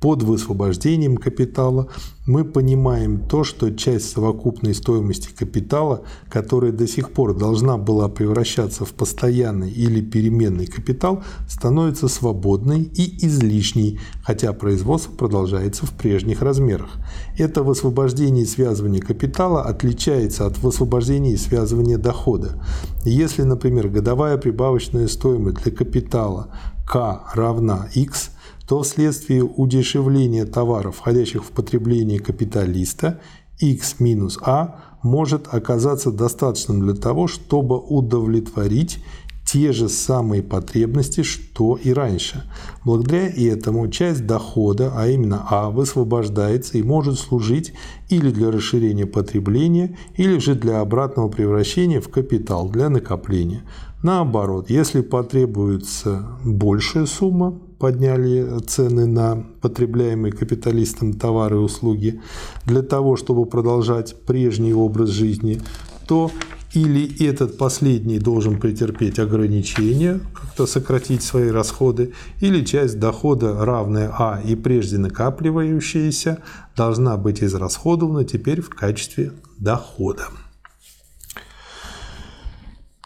Под 0.00 0.22
высвобождением 0.22 1.18
капитала 1.18 1.88
мы 2.24 2.46
понимаем 2.46 3.20
то, 3.28 3.44
что 3.44 3.70
часть 3.70 4.10
совокупной 4.10 4.74
стоимости 4.74 5.28
капитала, 5.28 6.04
которая 6.30 6.72
до 6.72 6.86
сих 6.86 7.12
пор 7.12 7.36
должна 7.36 7.76
была 7.76 8.08
превращаться 8.08 8.86
в 8.86 8.94
постоянный 8.94 9.70
или 9.70 10.00
переменный 10.00 10.66
капитал, 10.66 11.22
становится 11.46 12.08
свободной 12.08 12.80
и 12.80 13.26
излишней, 13.26 14.00
хотя 14.24 14.54
производство 14.54 15.12
продолжается 15.12 15.84
в 15.84 15.90
прежних 15.90 16.40
размерах. 16.40 16.88
Это 17.36 17.62
высвобождение 17.62 18.44
и 18.44 18.48
связывание 18.48 19.02
капитала 19.02 19.64
отличается 19.64 20.46
от 20.46 20.56
высвобождения 20.60 21.32
и 21.32 21.36
связывания 21.36 21.98
дохода. 21.98 22.64
Если, 23.04 23.42
например, 23.42 23.88
годовая 23.88 24.38
прибавочная 24.38 25.08
стоимость 25.08 25.62
для 25.62 25.72
капитала 25.72 26.48
К 26.86 27.20
равна 27.34 27.90
X– 27.94 28.30
то 28.70 28.82
вследствие 28.82 29.42
удешевления 29.42 30.46
товаров, 30.46 30.98
входящих 30.98 31.44
в 31.44 31.48
потребление 31.50 32.20
капиталиста, 32.20 33.20
x 33.58 33.96
минус 33.98 34.38
a 34.42 34.76
может 35.02 35.48
оказаться 35.52 36.12
достаточным 36.12 36.80
для 36.80 36.94
того, 36.94 37.26
чтобы 37.26 37.80
удовлетворить 37.80 39.02
те 39.44 39.72
же 39.72 39.88
самые 39.88 40.44
потребности, 40.44 41.24
что 41.24 41.80
и 41.82 41.92
раньше. 41.92 42.44
Благодаря 42.84 43.26
этому 43.28 43.88
часть 43.88 44.24
дохода, 44.24 44.92
а 44.94 45.08
именно 45.08 45.44
А, 45.50 45.70
высвобождается 45.70 46.78
и 46.78 46.84
может 46.84 47.18
служить 47.18 47.72
или 48.08 48.30
для 48.30 48.52
расширения 48.52 49.06
потребления, 49.06 49.98
или 50.14 50.38
же 50.38 50.54
для 50.54 50.78
обратного 50.78 51.28
превращения 51.28 52.00
в 52.00 52.08
капитал 52.08 52.68
для 52.68 52.88
накопления. 52.88 53.64
Наоборот, 54.04 54.70
если 54.70 55.00
потребуется 55.00 56.38
большая 56.44 57.06
сумма, 57.06 57.58
подняли 57.80 58.60
цены 58.66 59.06
на 59.06 59.42
потребляемые 59.62 60.32
капиталистам 60.32 61.14
товары 61.14 61.56
и 61.56 61.60
услуги 61.60 62.20
для 62.66 62.82
того, 62.82 63.16
чтобы 63.16 63.46
продолжать 63.46 64.14
прежний 64.26 64.74
образ 64.74 65.08
жизни, 65.08 65.60
то 66.06 66.30
или 66.74 67.26
этот 67.26 67.58
последний 67.58 68.18
должен 68.18 68.60
претерпеть 68.60 69.18
ограничения, 69.18 70.20
как-то 70.34 70.66
сократить 70.66 71.22
свои 71.22 71.48
расходы, 71.48 72.12
или 72.40 72.64
часть 72.64 73.00
дохода, 73.00 73.64
равная 73.64 74.12
А 74.16 74.40
и 74.44 74.54
прежде 74.54 74.98
накапливающаяся, 74.98 76.38
должна 76.76 77.16
быть 77.16 77.42
израсходована 77.42 78.24
теперь 78.24 78.60
в 78.60 78.68
качестве 78.68 79.32
дохода. 79.58 80.28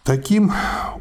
Таким 0.04 0.52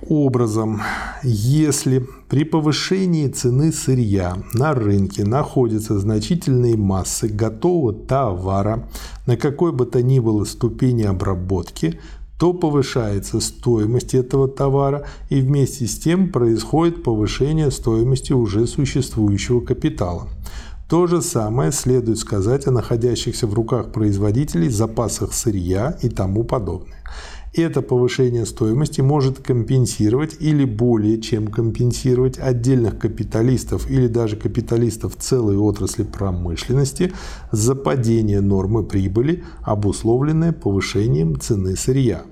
образом, 0.07 0.81
если 1.24 2.07
при 2.29 2.45
повышении 2.45 3.27
цены 3.27 3.74
сырья 3.74 4.38
на 4.53 4.74
рынке 4.74 5.25
находятся 5.25 6.00
значительные 6.00 6.77
массы 6.77 7.27
готового 7.27 7.91
товара 7.91 8.88
на 9.25 9.36
какой 9.36 9.74
бы 9.74 9.86
то 9.86 10.01
ни 10.01 10.19
было 10.19 10.45
ступени 10.45 11.03
обработки, 11.03 12.00
то 12.39 12.53
повышается 12.53 13.41
стоимость 13.41 14.13
этого 14.13 14.48
товара 14.48 15.05
и 15.27 15.41
вместе 15.41 15.86
с 15.86 16.00
тем 16.00 16.31
происходит 16.31 17.03
повышение 17.03 17.72
стоимости 17.72 18.31
уже 18.31 18.65
существующего 18.67 19.60
капитала. 19.60 20.29
То 20.88 21.07
же 21.07 21.22
самое 21.22 21.74
следует 21.74 22.19
сказать 22.19 22.67
о 22.67 22.72
находящихся 22.72 23.48
в 23.48 23.53
руках 23.53 23.91
производителей 23.91 24.69
запасах 24.69 25.33
сырья 25.33 25.98
и 26.01 26.07
тому 26.07 26.45
подобное. 26.45 27.03
Это 27.55 27.83
повышение 27.83 28.48
стоимости 28.48 29.01
может 29.01 29.38
компенсировать 29.38 30.38
или 30.39 30.65
более 30.65 31.22
чем 31.22 31.48
компенсировать 31.50 32.39
отдельных 32.39 32.98
капиталистов 32.98 33.91
или 33.91 34.07
даже 34.07 34.38
капиталистов 34.38 35.15
целой 35.17 35.55
отрасли 35.57 36.01
промышленности 36.01 37.13
за 37.51 37.75
падение 37.75 38.41
нормы 38.41 38.83
прибыли, 38.83 39.43
обусловленное 39.62 40.51
повышением 40.51 41.39
цены 41.39 41.75
сырья. 41.75 42.24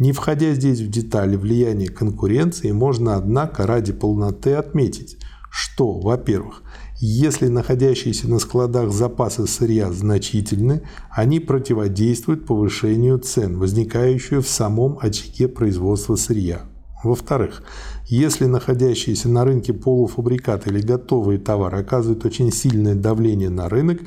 Не 0.00 0.10
входя 0.10 0.52
здесь 0.52 0.80
в 0.80 0.90
детали 0.90 1.36
влияния 1.36 1.88
конкуренции, 1.88 2.72
можно, 2.72 3.14
однако, 3.14 3.68
ради 3.68 3.92
полноты 3.92 4.54
отметить, 4.54 5.16
что, 5.48 6.00
во-первых, 6.00 6.62
если 6.98 7.48
находящиеся 7.48 8.28
на 8.28 8.38
складах 8.38 8.90
запасы 8.92 9.46
сырья 9.46 9.92
значительны, 9.92 10.82
они 11.10 11.40
противодействуют 11.40 12.46
повышению 12.46 13.18
цен, 13.18 13.58
возникающую 13.58 14.42
в 14.42 14.48
самом 14.48 14.98
очаге 15.00 15.48
производства 15.48 16.16
сырья. 16.16 16.62
Во-вторых, 17.04 17.62
если 18.06 18.46
находящиеся 18.46 19.28
на 19.28 19.44
рынке 19.44 19.72
полуфабрикаты 19.72 20.70
или 20.70 20.80
готовые 20.80 21.38
товары 21.38 21.80
оказывают 21.80 22.24
очень 22.24 22.50
сильное 22.50 22.94
давление 22.94 23.50
на 23.50 23.68
рынок, 23.68 24.00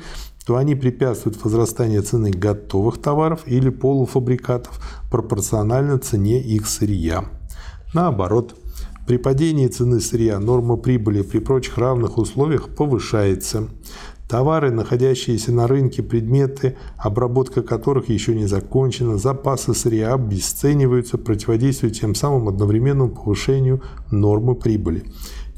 то 0.44 0.56
они 0.56 0.74
препятствуют 0.74 1.42
возрастанию 1.44 2.02
цены 2.02 2.30
готовых 2.30 3.00
товаров 3.00 3.42
или 3.46 3.68
полуфабрикатов 3.68 4.80
пропорционально 5.10 5.98
цене 5.98 6.42
их 6.42 6.66
сырья. 6.66 7.24
Наоборот, 7.94 8.56
при 9.10 9.16
падении 9.16 9.66
цены 9.66 9.98
сырья 9.98 10.38
норма 10.38 10.76
прибыли 10.76 11.22
при 11.22 11.40
прочих 11.40 11.78
равных 11.78 12.16
условиях 12.16 12.68
повышается. 12.68 13.66
Товары, 14.28 14.70
находящиеся 14.70 15.50
на 15.50 15.66
рынке, 15.66 16.00
предметы, 16.00 16.76
обработка 16.96 17.62
которых 17.62 18.08
еще 18.08 18.36
не 18.36 18.46
закончена, 18.46 19.18
запасы 19.18 19.74
сырья 19.74 20.14
обесцениваются, 20.14 21.18
противодействуя 21.18 21.90
тем 21.90 22.14
самым 22.14 22.46
одновременному 22.46 23.10
повышению 23.10 23.82
нормы 24.12 24.54
прибыли. 24.54 25.02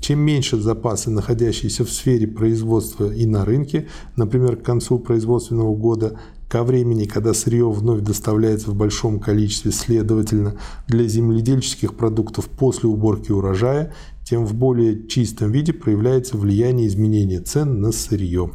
Чем 0.01 0.21
меньше 0.21 0.59
запасы, 0.59 1.11
находящиеся 1.11 1.85
в 1.85 1.91
сфере 1.91 2.27
производства 2.27 3.13
и 3.13 3.27
на 3.27 3.45
рынке, 3.45 3.87
например, 4.17 4.57
к 4.57 4.63
концу 4.63 4.99
производственного 4.99 5.75
года, 5.77 6.19
ко 6.53 6.65
времени, 6.65 7.07
когда 7.07 7.33
сырье 7.33 7.71
вновь 7.71 8.03
доставляется 8.03 8.71
в 8.73 8.75
большом 8.75 9.21
количестве, 9.21 9.73
следовательно, 9.73 10.57
для 10.87 11.09
земледельческих 11.09 11.95
продуктов 11.95 12.47
после 12.51 12.91
уборки 12.91 13.33
урожая, 13.33 13.95
тем 14.23 14.45
в 14.45 14.53
более 14.53 15.09
чистом 15.09 15.51
виде 15.51 15.73
проявляется 15.73 16.37
влияние 16.37 16.89
изменения 16.89 17.41
цен 17.41 17.81
на 17.81 17.91
сырье. 17.91 18.51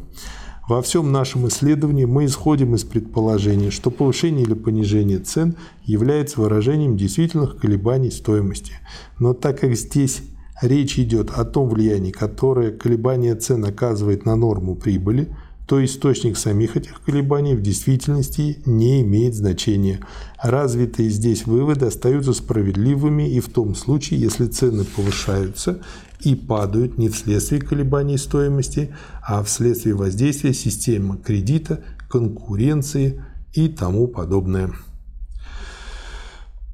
Во 0.68 0.80
всем 0.80 1.10
нашем 1.10 1.48
исследовании 1.48 2.04
мы 2.04 2.26
исходим 2.26 2.76
из 2.76 2.84
предположения, 2.84 3.72
что 3.72 3.90
повышение 3.90 4.44
или 4.44 4.54
понижение 4.54 5.18
цен 5.18 5.56
является 5.82 6.40
выражением 6.40 6.96
действительных 6.96 7.56
колебаний 7.56 8.12
стоимости. 8.12 8.74
Но 9.18 9.34
так 9.34 9.58
как 9.58 9.74
здесь 9.74 10.22
речь 10.62 11.00
идет 11.00 11.30
о 11.30 11.44
том 11.44 11.68
влиянии, 11.68 12.12
которое 12.12 12.70
колебание 12.70 13.34
цен 13.34 13.64
оказывает 13.64 14.24
на 14.24 14.36
норму 14.36 14.76
прибыли– 14.76 15.34
то 15.68 15.84
источник 15.84 16.38
самих 16.38 16.78
этих 16.78 17.02
колебаний 17.02 17.54
в 17.54 17.60
действительности 17.60 18.62
не 18.64 19.02
имеет 19.02 19.34
значения. 19.34 20.00
Развитые 20.42 21.10
здесь 21.10 21.44
выводы 21.44 21.84
остаются 21.84 22.32
справедливыми 22.32 23.28
и 23.28 23.38
в 23.40 23.50
том 23.50 23.74
случае, 23.74 24.18
если 24.18 24.46
цены 24.46 24.84
повышаются 24.84 25.82
и 26.20 26.34
падают 26.34 26.96
не 26.96 27.10
вследствие 27.10 27.60
колебаний 27.60 28.16
стоимости, 28.16 28.94
а 29.22 29.42
вследствие 29.44 29.94
воздействия 29.94 30.54
системы 30.54 31.18
кредита, 31.18 31.84
конкуренции 32.08 33.22
и 33.52 33.68
тому 33.68 34.08
подобное. 34.08 34.72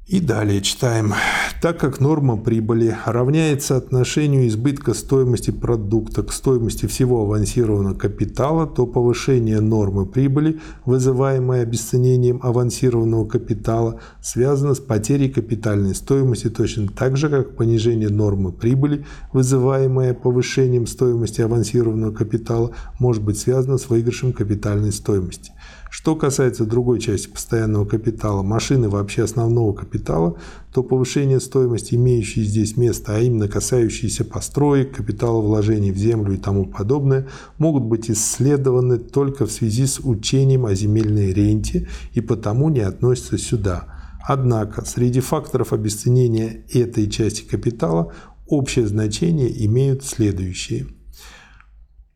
И 0.07 0.19
далее 0.19 0.61
читаем. 0.61 1.15
Так 1.63 1.79
как 1.79 1.99
норма 1.99 2.37
прибыли 2.37 2.95
равняется 3.05 3.75
отношению 3.75 4.47
избытка 4.47 4.93
стоимости 4.93 5.49
продукта 5.49 6.21
к 6.21 6.31
стоимости 6.31 6.85
всего 6.85 7.23
авансированного 7.23 7.95
капитала, 7.95 8.67
то 8.67 8.85
повышение 8.85 9.61
нормы 9.61 10.05
прибыли, 10.05 10.59
вызываемое 10.85 11.63
обесценением 11.63 12.39
авансированного 12.43 13.25
капитала, 13.25 13.99
связано 14.21 14.75
с 14.75 14.79
потерей 14.79 15.27
капитальной 15.27 15.95
стоимости 15.95 16.51
точно 16.51 16.87
так 16.87 17.17
же, 17.17 17.27
как 17.27 17.55
понижение 17.55 18.09
нормы 18.09 18.51
прибыли, 18.51 19.07
вызываемое 19.33 20.13
повышением 20.13 20.85
стоимости 20.85 21.41
авансированного 21.41 22.13
капитала, 22.13 22.69
может 22.99 23.23
быть 23.23 23.39
связано 23.39 23.79
с 23.79 23.89
выигрышем 23.89 24.33
капитальной 24.33 24.91
стоимости. 24.91 25.51
Что 25.97 26.17
касается 26.17 26.65
другой 26.65 26.99
части 26.99 27.29
постоянного 27.29 27.85
капитала, 27.85 28.43
машины 28.43 28.89
вообще 28.89 29.23
основного 29.23 29.71
капитала, 29.71 30.35
то 30.73 30.83
повышение 30.83 31.39
стоимости, 31.39 31.95
имеющей 31.95 32.43
здесь 32.43 32.75
место, 32.75 33.15
а 33.15 33.19
именно 33.19 33.47
касающиеся 33.47 34.25
построек, 34.25 34.93
капитала 34.93 35.39
вложений 35.39 35.93
в 35.93 35.97
землю 35.97 36.33
и 36.33 36.37
тому 36.37 36.65
подобное, 36.65 37.29
могут 37.59 37.83
быть 37.83 38.11
исследованы 38.11 38.97
только 38.97 39.45
в 39.45 39.51
связи 39.53 39.85
с 39.85 40.01
учением 40.01 40.65
о 40.65 40.75
земельной 40.75 41.31
ренте 41.31 41.87
и 42.11 42.19
потому 42.19 42.67
не 42.67 42.81
относятся 42.81 43.37
сюда. 43.37 43.85
Однако 44.27 44.83
среди 44.83 45.21
факторов 45.21 45.71
обесценения 45.71 46.65
этой 46.73 47.09
части 47.09 47.43
капитала 47.43 48.11
общее 48.47 48.85
значение 48.85 49.65
имеют 49.65 50.03
следующие– 50.03 50.87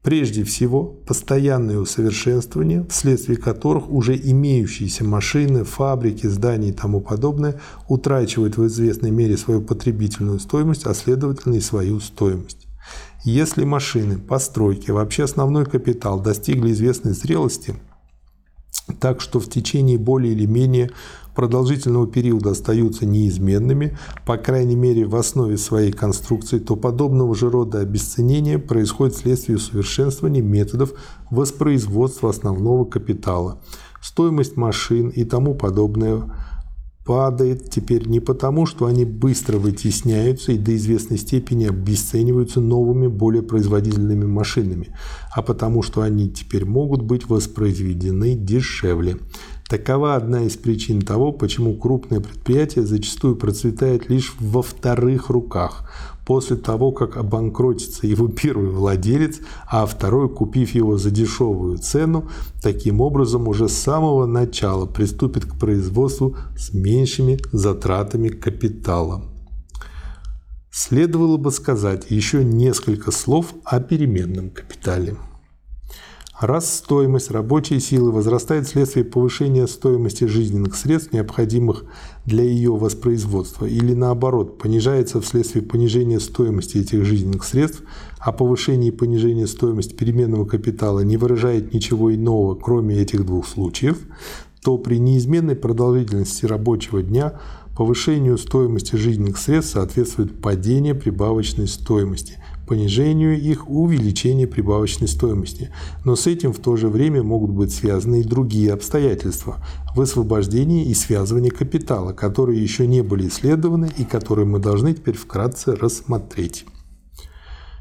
Прежде 0.01 0.45
всего, 0.45 0.85
постоянное 0.85 1.77
усовершенствование, 1.77 2.85
вследствие 2.89 3.37
которых 3.37 3.89
уже 3.89 4.15
имеющиеся 4.15 5.03
машины, 5.03 5.65
фабрики, 5.65 6.25
здания 6.25 6.69
и 6.69 6.73
тому 6.73 7.01
подобное 7.01 7.59
утрачивают 7.89 8.55
в 8.55 8.65
известной 8.67 9.11
мере 9.11 9.35
свою 9.35 9.61
потребительную 9.61 10.39
стоимость, 10.39 10.85
а 10.85 10.93
следовательно 10.93 11.55
и 11.55 11.61
свою 11.61 11.99
стоимость. 11.99 12.67
Если 13.25 13.65
машины, 13.65 14.17
постройки, 14.17 14.91
вообще 14.91 15.25
основной 15.25 15.65
капитал 15.65 16.21
достигли 16.21 16.71
известной 16.71 17.11
зрелости, 17.11 17.75
так 19.01 19.19
что 19.19 19.41
в 19.41 19.49
течение 19.49 19.97
более 19.97 20.33
или 20.33 20.45
менее 20.45 20.91
продолжительного 21.35 22.07
периода 22.07 22.51
остаются 22.51 23.05
неизменными, 23.05 23.97
по 24.25 24.37
крайней 24.37 24.75
мере 24.75 25.05
в 25.05 25.15
основе 25.15 25.57
своей 25.57 25.91
конструкции, 25.91 26.59
то 26.59 26.75
подобного 26.75 27.35
же 27.35 27.49
рода 27.49 27.79
обесценение 27.79 28.59
происходит 28.59 29.15
вследствие 29.15 29.57
усовершенствования 29.57 30.41
методов 30.41 30.93
воспроизводства 31.29 32.29
основного 32.29 32.85
капитала. 32.85 33.61
Стоимость 34.01 34.55
машин 34.55 35.09
и 35.09 35.23
тому 35.23 35.55
подобное 35.55 36.23
падает 37.09 37.71
теперь 37.71 38.07
не 38.07 38.19
потому, 38.19 38.67
что 38.67 38.85
они 38.85 39.03
быстро 39.03 39.57
вытесняются 39.57 40.51
и 40.51 40.59
до 40.59 40.75
известной 40.75 41.17
степени 41.17 41.65
обесцениваются 41.65 42.61
новыми, 42.61 43.07
более 43.07 43.41
производительными 43.41 44.25
машинами, 44.25 44.95
а 45.35 45.41
потому, 45.41 45.81
что 45.81 46.01
они 46.01 46.29
теперь 46.29 46.65
могут 46.65 47.01
быть 47.01 47.27
воспроизведены 47.27 48.35
дешевле. 48.35 49.17
Такова 49.69 50.15
одна 50.15 50.45
из 50.45 50.57
причин 50.57 50.99
того, 50.99 51.31
почему 51.31 51.75
крупное 51.75 52.21
предприятие 52.21 52.87
зачастую 52.87 53.35
процветает 53.35 54.09
лишь 54.09 54.33
во 54.39 54.63
вторых 54.63 55.29
руках, 55.29 55.87
после 56.25 56.55
того, 56.55 56.91
как 56.91 57.17
обанкротится 57.17 58.07
его 58.07 58.27
первый 58.41 58.71
владелец, 58.71 59.41
а 59.67 59.85
второй, 59.85 60.27
купив 60.27 60.73
его 60.73 60.97
за 60.97 61.11
дешевую 61.11 61.77
цену, 61.77 62.29
таким 62.63 62.99
образом 62.99 63.47
уже 63.47 63.69
с 63.69 63.73
самого 63.73 64.25
начала 64.25 64.87
приступит 64.87 65.45
к 65.45 65.59
производству 65.59 66.35
с 66.57 66.73
меньшими 66.73 67.37
затратами 67.51 68.29
капитала. 68.29 69.21
Следовало 70.71 71.37
бы 71.37 71.51
сказать 71.51 72.09
еще 72.09 72.43
несколько 72.43 73.11
слов 73.11 73.53
о 73.65 73.79
переменном 73.79 74.49
капитале. 74.49 75.15
Раз 76.39 76.73
стоимость 76.73 77.31
рабочей 77.31 77.81
силы 77.81 78.13
возрастает 78.13 78.65
вследствие 78.65 79.03
повышения 79.03 79.67
стоимости 79.67 80.23
жизненных 80.23 80.75
средств, 80.75 81.11
необходимых 81.11 81.83
для 82.25 82.45
ее 82.45 82.77
воспроизводства, 82.77 83.65
или 83.65 83.93
наоборот, 83.93 84.57
понижается 84.57 85.19
вследствие 85.19 85.65
понижения 85.65 86.21
стоимости 86.21 86.77
этих 86.77 87.03
жизненных 87.03 87.43
средств, 87.43 87.83
а 88.19 88.31
повышение 88.31 88.87
и 88.87 88.95
понижение 88.95 89.47
стоимости 89.47 89.93
переменного 89.93 90.45
капитала 90.45 91.01
не 91.01 91.17
выражает 91.17 91.73
ничего 91.73 92.15
иного, 92.15 92.55
кроме 92.55 92.95
этих 92.99 93.25
двух 93.25 93.45
случаев, 93.45 93.99
то 94.63 94.77
при 94.77 94.97
неизменной 94.97 95.57
продолжительности 95.57 96.45
рабочего 96.45 97.03
дня 97.03 97.33
повышению 97.75 98.37
стоимости 98.37 98.95
жизненных 98.95 99.37
средств 99.37 99.73
соответствует 99.73 100.41
падение 100.41 100.95
прибавочной 100.95 101.67
стоимости– 101.67 102.41
понижению 102.69 103.41
их 103.41 103.67
увеличение 103.67 104.45
прибавочной 104.45 105.07
стоимости. 105.07 105.71
Но 106.05 106.15
с 106.15 106.27
этим 106.27 106.53
в 106.53 106.59
то 106.59 106.77
же 106.77 106.87
время 106.87 107.23
могут 107.23 107.49
быть 107.49 107.73
связаны 107.73 108.21
и 108.21 108.23
другие 108.23 108.71
обстоятельства– 108.71 109.57
высвобождение 109.95 110.85
и 110.85 110.93
связывание 110.93 111.49
капитала, 111.49 112.13
которые 112.13 112.61
еще 112.61 112.85
не 112.85 113.01
были 113.01 113.27
исследованы 113.27 113.89
и 113.97 114.05
которые 114.05 114.45
мы 114.45 114.59
должны 114.59 114.93
теперь 114.93 115.17
вкратце 115.17 115.75
рассмотреть. 115.75 116.65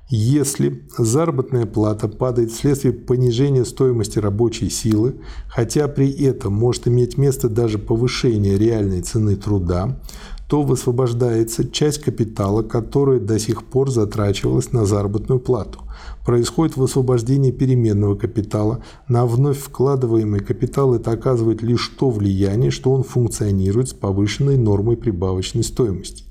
Если 0.09 0.89
заработная 0.97 1.67
плата 1.67 2.09
падает 2.09 2.51
вследствие 2.51 2.95
понижения 2.95 3.67
стоимости 3.67 4.19
рабочей 4.19 4.71
силы, 4.71 5.17
хотя 5.51 5.87
при 5.87 6.11
этом 6.11 6.55
может 6.55 6.89
иметь 6.89 7.19
место 7.19 7.51
даже 7.51 7.77
повышение 7.77 8.57
реальной 8.57 9.03
цены 9.03 9.37
труда, 9.37 10.01
то 10.49 10.63
высвобождается 10.63 11.71
часть 11.71 12.01
капитала, 12.01 12.63
которая 12.63 13.21
до 13.21 13.39
сих 13.39 13.65
пор 13.65 13.91
затрачивалась 13.91 14.73
на 14.73 14.87
заработную 14.87 15.41
плату. 15.41 15.81
Происходит 16.25 16.77
высвобождение 16.77 17.53
переменного 17.53 18.15
капитала. 18.15 18.83
На 19.09 19.27
вновь 19.27 19.59
вкладываемый 19.59 20.41
капитал 20.41 20.95
это 20.95 21.11
оказывает 21.11 21.63
лишь 21.63 21.89
то 21.99 22.11
влияние, 22.11 22.71
что 22.71 22.93
он 22.93 23.03
функционирует 23.03 23.91
с 23.91 23.93
повышенной 23.93 24.57
нормой 24.57 24.97
прибавочной 24.97 25.65
стоимости 25.65 26.25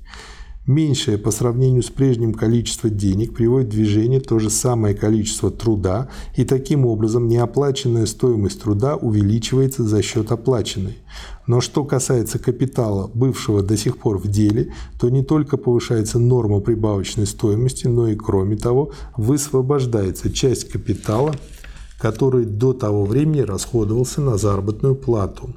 меньшее 0.68 1.16
по 1.16 1.30
сравнению 1.30 1.82
с 1.82 1.88
прежним 1.88 2.34
количество 2.34 2.90
денег 2.90 3.34
приводит 3.34 3.68
в 3.68 3.70
движение 3.70 4.20
то 4.20 4.38
же 4.38 4.50
самое 4.50 4.94
количество 4.94 5.50
труда, 5.50 6.08
и 6.36 6.44
таким 6.44 6.84
образом 6.84 7.26
неоплаченная 7.26 8.06
стоимость 8.06 8.62
труда 8.62 8.94
увеличивается 8.94 9.82
за 9.82 10.02
счет 10.02 10.30
оплаченной. 10.30 10.98
Но 11.48 11.62
что 11.62 11.82
касается 11.82 12.38
капитала, 12.38 13.10
бывшего 13.12 13.62
до 13.62 13.74
сих 13.76 13.96
пор 13.96 14.18
в 14.18 14.28
деле, 14.28 14.74
то 15.00 15.08
не 15.08 15.24
только 15.24 15.56
повышается 15.56 16.18
норма 16.18 16.60
прибавочной 16.60 17.26
стоимости, 17.26 17.86
но 17.86 18.06
и 18.06 18.16
кроме 18.16 18.56
того 18.56 18.92
высвобождается 19.16 20.30
часть 20.30 20.68
капитала, 20.68 21.34
который 21.98 22.44
до 22.44 22.74
того 22.74 23.06
времени 23.06 23.40
расходовался 23.40 24.20
на 24.20 24.36
заработную 24.36 24.94
плату. 24.94 25.56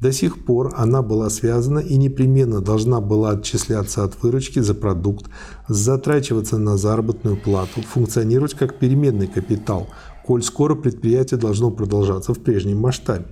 До 0.00 0.10
сих 0.12 0.44
пор 0.44 0.74
она 0.76 1.00
была 1.00 1.30
связана 1.30 1.78
и 1.78 1.96
непременно 1.96 2.60
должна 2.60 3.00
была 3.00 3.30
отчисляться 3.30 4.02
от 4.02 4.20
выручки 4.20 4.58
за 4.58 4.74
продукт, 4.74 5.26
затрачиваться 5.68 6.58
на 6.58 6.76
заработную 6.76 7.36
плату, 7.36 7.82
функционировать 7.82 8.54
как 8.54 8.80
переменный 8.80 9.28
капитал, 9.28 9.86
коль 10.26 10.42
скоро 10.42 10.74
предприятие 10.74 11.38
должно 11.38 11.70
продолжаться 11.70 12.34
в 12.34 12.40
прежнем 12.40 12.78
масштабе. 12.78 13.26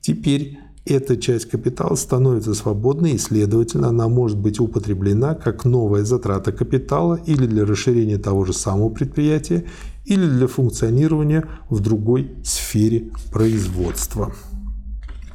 Теперь 0.00 0.58
эта 0.86 1.16
часть 1.16 1.50
капитала 1.50 1.96
становится 1.96 2.54
свободной 2.54 3.12
и, 3.12 3.18
следовательно, 3.18 3.88
она 3.88 4.08
может 4.08 4.38
быть 4.38 4.60
употреблена 4.60 5.34
как 5.34 5.64
новая 5.64 6.04
затрата 6.04 6.52
капитала 6.52 7.20
или 7.26 7.46
для 7.46 7.64
расширения 7.64 8.18
того 8.18 8.44
же 8.44 8.52
самого 8.52 8.88
предприятия, 8.90 9.64
или 10.04 10.26
для 10.26 10.46
функционирования 10.46 11.44
в 11.68 11.80
другой 11.80 12.36
сфере 12.44 13.10
производства. 13.32 14.32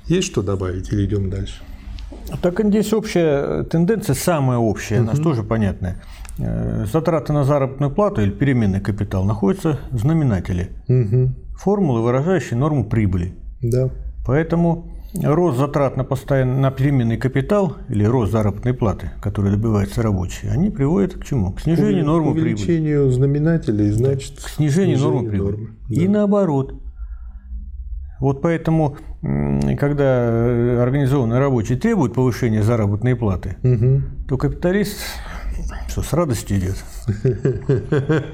Есть 0.07 0.27
что 0.27 0.41
добавить 0.41 0.91
или 0.91 1.05
идем 1.05 1.29
дальше? 1.29 1.61
Так 2.41 2.61
здесь 2.63 2.93
общая 2.93 3.63
тенденция, 3.63 4.15
самая 4.15 4.57
общая, 4.57 5.01
угу. 5.01 5.03
она 5.03 5.13
же 5.15 5.21
тоже 5.21 5.43
понятная. 5.43 6.01
Э, 6.39 6.85
затраты 6.91 7.33
на 7.33 7.43
заработную 7.43 7.93
плату 7.93 8.21
или 8.21 8.31
переменный 8.31 8.79
капитал 8.79 9.25
находятся 9.25 9.79
в 9.91 9.99
знаменателе. 9.99 10.69
Угу. 10.87 11.35
Формулы, 11.57 12.01
выражающие 12.01 12.57
норму 12.57 12.85
прибыли. 12.85 13.35
Да. 13.61 13.89
Поэтому 14.25 14.91
рост 15.13 15.57
затрат 15.57 15.97
на, 15.97 16.03
постоянно, 16.03 16.59
на 16.59 16.71
переменный 16.71 17.17
капитал 17.17 17.77
или 17.89 18.03
рост 18.03 18.31
заработной 18.31 18.73
платы, 18.73 19.11
который 19.21 19.51
добивается 19.51 20.01
рабочие, 20.01 20.51
они 20.51 20.69
приводят 20.69 21.15
к 21.15 21.25
чему? 21.25 21.51
К 21.53 21.61
снижению 21.61 22.05
нормы 22.05 22.33
прибыли. 22.33 22.53
К 22.53 22.57
увеличению 22.57 23.11
знаменателей, 23.11 23.91
значит, 23.91 24.37
к 24.37 24.49
снижению 24.49 24.99
нормы 24.99 25.29
прибыли. 25.29 25.69
Да. 25.89 26.01
И 26.01 26.07
наоборот. 26.07 26.75
Вот 28.19 28.41
поэтому, 28.41 28.97
когда 29.79 30.03
э, 30.03 30.79
организованный 30.79 31.39
рабочий 31.39 31.75
требует 31.75 32.13
повышения 32.13 32.61
заработной 32.61 33.15
платы, 33.15 33.57
угу. 33.63 34.03
то 34.27 34.37
капиталист 34.37 34.97
что, 35.87 36.03
с 36.03 36.13
радостью 36.13 36.57
идет. 36.57 36.75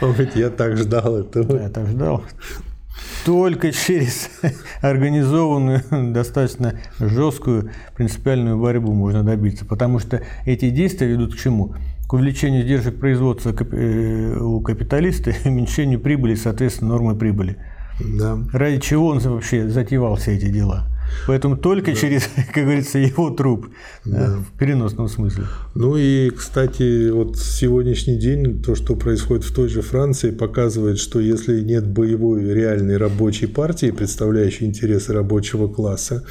Он 0.00 0.12
говорит, 0.12 0.34
я 0.34 0.50
так 0.50 0.76
ждал 0.76 1.16
этого. 1.16 1.58
Я 1.58 1.68
так 1.68 1.86
ждал. 1.86 2.24
Только 3.26 3.72
через 3.72 4.30
организованную, 4.82 5.82
достаточно 6.12 6.78
жесткую 7.00 7.70
принципиальную 7.96 8.56
борьбу 8.56 8.92
можно 8.92 9.24
добиться. 9.24 9.64
Потому 9.64 9.98
что 9.98 10.22
эти 10.44 10.70
действия 10.70 11.08
ведут 11.08 11.34
к 11.34 11.38
чему? 11.38 11.74
К 12.06 12.12
увеличению 12.12 12.62
сдержек 12.62 13.00
производства 13.00 13.52
э, 13.52 14.38
у 14.38 14.60
капиталиста 14.60 15.30
и 15.30 15.48
уменьшению 15.48 15.98
прибыли, 15.98 16.36
соответственно, 16.36 16.92
нормы 16.92 17.16
прибыли. 17.16 17.56
Да. 17.98 18.38
Ради 18.52 18.78
чего 18.78 19.08
он 19.08 19.18
вообще 19.18 19.68
затевал 19.68 20.14
все 20.14 20.36
эти 20.36 20.46
дела? 20.46 20.86
Поэтому 21.26 21.56
только 21.56 21.92
да. 21.92 21.96
через, 21.96 22.28
как 22.52 22.64
говорится, 22.64 22.98
его 22.98 23.30
труп 23.30 23.68
да. 24.04 24.28
Да, 24.28 24.36
в 24.36 24.58
переносном 24.58 25.08
смысле. 25.08 25.44
Ну 25.74 25.96
и, 25.96 26.30
кстати, 26.30 27.10
вот 27.10 27.36
сегодняшний 27.36 28.16
день 28.16 28.62
то, 28.62 28.74
что 28.74 28.96
происходит 28.96 29.44
в 29.44 29.54
той 29.54 29.68
же 29.68 29.82
Франции, 29.82 30.30
показывает, 30.30 30.98
что 30.98 31.20
если 31.20 31.60
нет 31.60 31.86
боевой 31.86 32.44
реальной 32.44 32.96
рабочей 32.96 33.46
партии, 33.46 33.90
представляющей 33.90 34.66
интересы 34.66 35.12
рабочего 35.12 35.68
класса, 35.68 36.24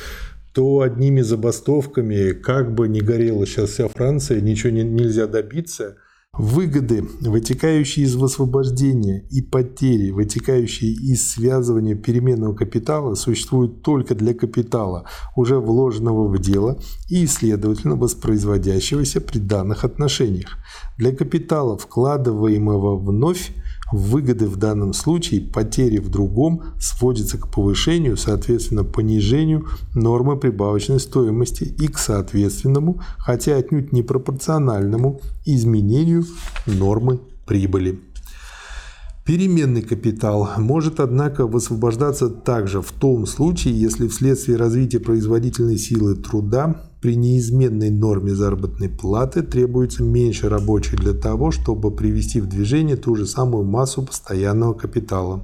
то 0.53 0.81
одними 0.81 1.21
забастовками, 1.21 2.31
как 2.31 2.73
бы 2.73 2.87
ни 2.87 3.01
горела 3.01 3.45
сейчас 3.45 3.71
вся 3.71 3.89
Франция, 3.89 4.39
ничего 4.39 4.71
не, 4.71 4.83
нельзя 4.83 5.27
добиться– 5.27 5.97
Выгоды, 6.37 7.07
вытекающие 7.21 8.05
из 8.05 8.15
высвобождения, 8.15 9.25
и 9.31 9.41
потери, 9.41 10.11
вытекающие 10.11 10.91
из 10.91 11.31
связывания 11.31 11.95
переменного 11.95 12.53
капитала, 12.53 13.15
существуют 13.15 13.83
только 13.83 14.15
для 14.15 14.33
капитала, 14.33 15.05
уже 15.37 15.59
вложенного 15.59 16.27
в 16.27 16.37
дело 16.39 16.77
и, 17.09 17.25
следовательно, 17.25 17.95
воспроизводящегося 17.95 19.21
при 19.21 19.39
данных 19.39 19.85
отношениях. 19.85 20.57
Для 20.97 21.15
капитала, 21.15 21.77
вкладываемого 21.77 22.97
вновь, 22.97 23.53
Выгоды 23.91 24.47
в 24.47 24.57
данном 24.57 24.93
случае, 24.93 25.41
потери 25.41 25.97
в 25.97 26.09
другом 26.09 26.63
сводятся 26.79 27.37
к 27.37 27.51
повышению, 27.51 28.17
соответственно, 28.17 28.83
понижению 28.83 29.67
нормы 29.93 30.37
прибавочной 30.37 30.99
стоимости 30.99 31.63
и 31.63 31.87
к 31.87 31.97
соответственному, 31.97 33.01
хотя 33.17 33.57
отнюдь 33.57 33.91
непропорциональному, 33.91 35.21
изменению 35.45 36.25
нормы 36.65 37.19
прибыли. 37.45 37.99
Переменный 39.25 39.81
капитал 39.81 40.47
может, 40.57 40.99
однако, 40.99 41.47
высвобождаться 41.47 42.29
также 42.29 42.83
в 42.83 42.91
том 42.91 43.25
случае, 43.25 43.73
если 43.79 44.07
вследствие 44.07 44.55
развития 44.55 44.99
производительной 44.99 45.79
силы 45.79 46.15
труда 46.15 46.89
при 47.01 47.15
неизменной 47.15 47.89
норме 47.89 48.35
заработной 48.35 48.87
платы 48.87 49.41
требуется 49.41 50.03
меньше 50.03 50.47
рабочих 50.47 50.99
для 50.99 51.13
того, 51.13 51.49
чтобы 51.49 51.89
привести 51.89 52.39
в 52.39 52.45
движение 52.45 52.97
ту 52.97 53.15
же 53.15 53.25
самую 53.25 53.63
массу 53.63 54.03
постоянного 54.03 54.73
капитала. 54.75 55.43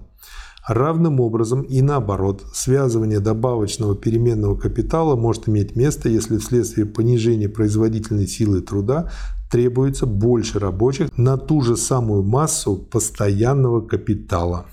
Равным 0.68 1.20
образом 1.20 1.64
и 1.64 1.82
наоборот, 1.82 2.44
связывание 2.54 3.20
добавочного 3.20 3.96
переменного 3.96 4.56
капитала 4.56 5.16
может 5.16 5.50
иметь 5.50 5.76
место, 5.76 6.08
если 6.08 6.38
вследствие 6.38 6.86
понижения 6.86 7.50
производительной 7.50 8.28
силы 8.28 8.62
труда 8.62 9.12
требуется 9.50 10.06
больше 10.06 10.60
рабочих 10.60 11.18
на 11.18 11.38
ту 11.38 11.62
же 11.62 11.76
самую 11.76 12.24
массу 12.24 12.78
постоянного 12.78 13.82
капитала. 13.82 14.68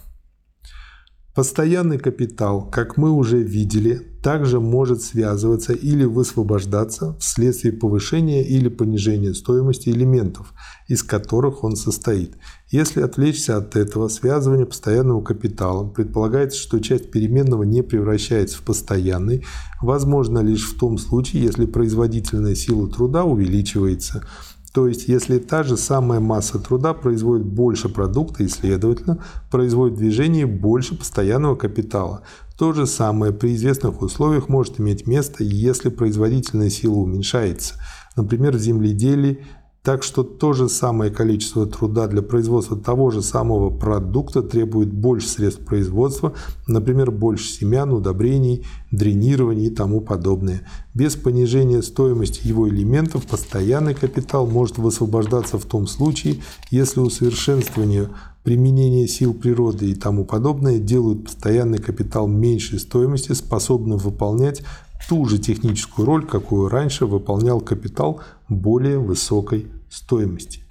Постоянный 1.35 1.99
капитал, 1.99 2.69
как 2.71 2.97
мы 2.97 3.11
уже 3.11 3.43
видели, 3.43 4.08
также 4.23 4.61
может 4.61 5.03
связываться 5.03 5.73
или 5.73 6.05
высвобождаться 6.05 7.17
вследствие 7.19 7.73
повышения 7.73 8.43
или 8.43 8.69
понижения 8.69 9.35
стоимости 9.35 9.91
элементов, 9.91 10.53
из 10.89 11.03
которых 11.03 11.65
он 11.65 11.77
состоит. 11.77 12.37
Если 12.71 13.01
отвлечься 13.01 13.57
от 13.57 13.77
этого 13.77 14.09
связывания 14.09 14.67
постоянного 14.67 15.23
капитала, 15.23 15.89
предполагается, 15.89 16.59
что 16.59 16.81
часть 16.81 17.11
переменного 17.11 17.63
не 17.63 17.83
превращается 17.83 18.59
в 18.59 18.63
постоянный, 18.63 19.45
возможно 19.81 20.41
лишь 20.41 20.69
в 20.69 20.79
том 20.79 20.99
случае, 20.99 21.45
если 21.45 21.67
производительная 21.67 22.55
сила 22.55 22.89
труда 22.89 23.25
увеличивается– 23.25 24.27
То 24.73 24.87
есть, 24.87 25.09
если 25.09 25.39
та 25.39 25.63
же 25.63 25.77
самая 25.77 26.21
масса 26.21 26.59
труда 26.59 26.93
производит 26.95 27.47
больше 27.47 27.89
продукта 27.89 28.45
и, 28.45 28.49
следовательно, 28.49 29.25
производит 29.51 29.97
движение 29.97 30.47
больше 30.47 30.97
постоянного 30.97 31.57
капитала, 31.57 32.23
то 32.59 32.73
же 32.73 32.87
самое 32.87 33.33
при 33.33 33.55
известных 33.55 34.03
условиях 34.03 34.49
может 34.49 34.81
иметь 34.81 35.07
место, 35.07 35.45
если 35.45 35.91
производительная 35.91 36.71
сила 36.71 36.97
уменьшается. 36.97 37.75
Например, 38.17 38.57
в 38.57 38.61
земледелии 38.61 39.45
так 39.85 40.03
что 40.03 40.23
то 40.23 40.53
же 40.53 40.69
самое 40.69 41.11
количество 41.11 41.65
труда 41.65 42.09
для 42.09 42.21
производства 42.21 42.77
того 42.77 43.11
же 43.11 43.23
самого 43.23 43.71
продукта 43.71 44.43
требует 44.43 44.93
больше 44.93 45.29
средств 45.29 45.65
производства, 45.65 46.35
например, 46.67 47.11
больше 47.11 47.49
семян, 47.49 47.93
удобрений, 47.93 48.67
дренирования 48.91 49.69
и 49.69 49.75
тому 49.75 50.01
подобное. 50.01 50.69
Без 50.99 51.15
понижения 51.15 51.81
стоимости 51.81 52.45
его 52.45 52.69
элементов 52.69 53.25
постоянный 53.25 53.95
капитал 53.95 54.49
может 54.49 54.79
высвобождаться 54.79 55.57
в 55.57 55.65
том 55.65 55.87
случае, 55.87 56.43
если 56.73 56.99
усовершенствование 56.99 58.09
применение 58.43 59.07
сил 59.07 59.33
природы 59.33 59.93
и 59.93 59.95
тому 59.95 60.25
подобное 60.25 60.81
делают 60.81 61.27
постоянный 61.27 61.79
капитал 61.79 62.27
меньшей 62.27 62.81
стоимости, 62.81 63.31
способным 63.31 63.99
выполнять 63.99 64.63
ту 65.09 65.25
же 65.27 65.39
техническую 65.39 66.05
роль, 66.05 66.27
какую 66.27 66.69
раньше 66.69 67.07
выполнял 67.07 67.61
капитал 67.61 68.21
более 68.49 68.99
высокой 68.99 69.69
стоимости. 69.89 70.65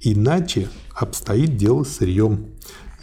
Иначе 0.00 0.70
обстоит 0.94 1.58
дело 1.58 1.84
с 1.84 1.98
сырьем. 1.98 2.46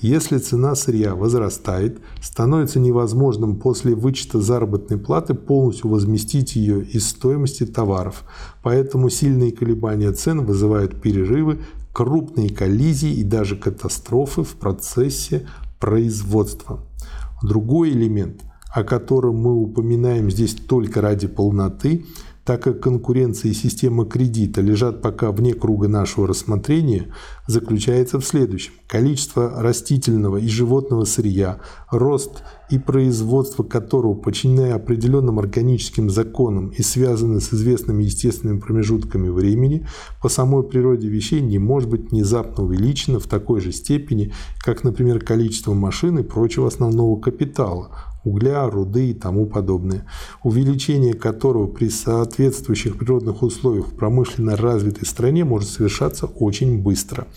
Если 0.04 0.38
цена 0.38 0.76
сырья 0.76 1.16
возрастает, 1.16 2.02
становится 2.22 2.78
невозможным 2.78 3.56
после 3.56 3.96
вычета 3.96 4.42
заработной 4.42 4.98
платы 4.98 5.34
полностью 5.34 5.90
возместить 5.90 6.58
ее 6.58 6.84
из 6.84 7.08
стоимости 7.08 7.66
товаров. 7.66 8.26
Поэтому 8.64 9.10
сильные 9.10 9.54
колебания 9.54 10.12
цен 10.12 10.44
вызывают 10.44 11.02
перерывы, 11.02 11.62
крупные 11.94 12.50
коллизии 12.50 13.14
и 13.14 13.24
даже 13.24 13.56
катастрофы 13.56 14.44
в 14.44 14.56
процессе 14.56 15.48
производства. 15.80 16.82
Другой 17.42 17.92
элемент, 17.92 18.42
о 18.76 18.84
котором 18.84 19.38
мы 19.38 19.56
упоминаем 19.56 20.30
здесь 20.30 20.54
только 20.54 21.00
ради 21.00 21.28
полноты– 21.28 22.06
так 22.46 22.64
как 22.64 22.82
конкуренция 22.82 23.52
и 23.52 23.54
система 23.54 24.06
кредита 24.06 24.62
лежат 24.62 25.02
пока 25.02 25.32
вне 25.32 25.54
круга 25.54 25.88
нашего 25.88 26.28
рассмотрения, 26.28 27.14
заключается 27.48 28.20
в 28.20 28.26
следующем. 28.26 28.74
Количество 28.88 29.62
растительного 29.62 30.38
и 30.38 30.48
животного 30.48 31.06
сырья, 31.06 31.60
рост 31.90 32.44
и 32.70 32.78
производство 32.78 33.64
которого 33.64 34.14
подчинены 34.14 34.72
определенным 34.72 35.40
органическим 35.40 36.10
законам 36.10 36.70
и 36.70 36.82
связаны 36.82 37.40
с 37.40 37.54
известными 37.54 38.04
естественными 38.04 38.60
промежутками 38.60 39.30
времени, 39.30 39.88
по 40.22 40.28
самой 40.28 40.64
природе 40.64 41.08
вещей 41.08 41.42
не 41.42 41.60
может 41.60 41.90
быть 41.90 42.12
внезапно 42.12 42.64
увеличено 42.64 43.20
в 43.20 43.28
такой 43.28 43.62
же 43.62 43.72
степени, 43.72 44.34
как, 44.60 44.84
например, 44.84 45.20
количество 45.20 45.74
машин 45.74 46.20
и 46.20 46.24
прочего 46.24 46.68
основного 46.68 47.20
капитала, 47.20 47.92
угля, 48.24 48.70
руды 48.70 49.12
и 49.12 49.14
тому 49.14 49.46
подобное, 49.46 50.06
увеличение 50.44 51.14
которого 51.14 51.68
при 51.68 51.90
соответствующих 51.90 52.98
природных 52.98 53.44
условиях 53.44 53.88
в 53.88 53.96
промышленно 53.96 54.56
развитой 54.56 55.06
стране 55.06 55.44
может 55.46 55.70
совершаться 55.70 56.26
очень 56.26 56.82
быстро. 56.82 57.28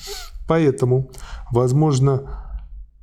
Поэтому, 0.46 1.10
возможно, 1.50 2.45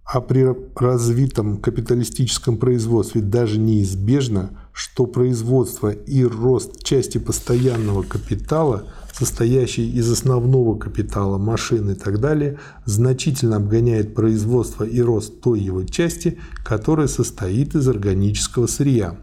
а 0.05 0.21
при 0.21 0.45
развитом 0.75 1.57
капиталистическом 1.57 2.57
производстве 2.57 3.21
даже 3.21 3.57
неизбежно, 3.59 4.59
что 4.73 5.05
производство 5.05 5.89
и 5.89 6.23
рост 6.23 6.83
части 6.83 7.17
постоянного 7.17 8.03
капитала– 8.03 8.87
состоящий 9.13 9.89
из 9.91 10.11
основного 10.11 10.77
капитала, 10.77 11.37
машин 11.37 11.91
и 11.91 11.95
так 11.95 12.19
далее, 12.19 12.59
значительно 12.85 13.57
обгоняет 13.57 14.15
производство 14.15 14.83
и 14.83 15.01
рост 15.01 15.41
той 15.41 15.59
его 15.59 15.83
части, 15.83 16.39
которая 16.63 17.07
состоит 17.07 17.75
из 17.75 17.87
органического 17.87 18.67
сырья. 18.67 19.15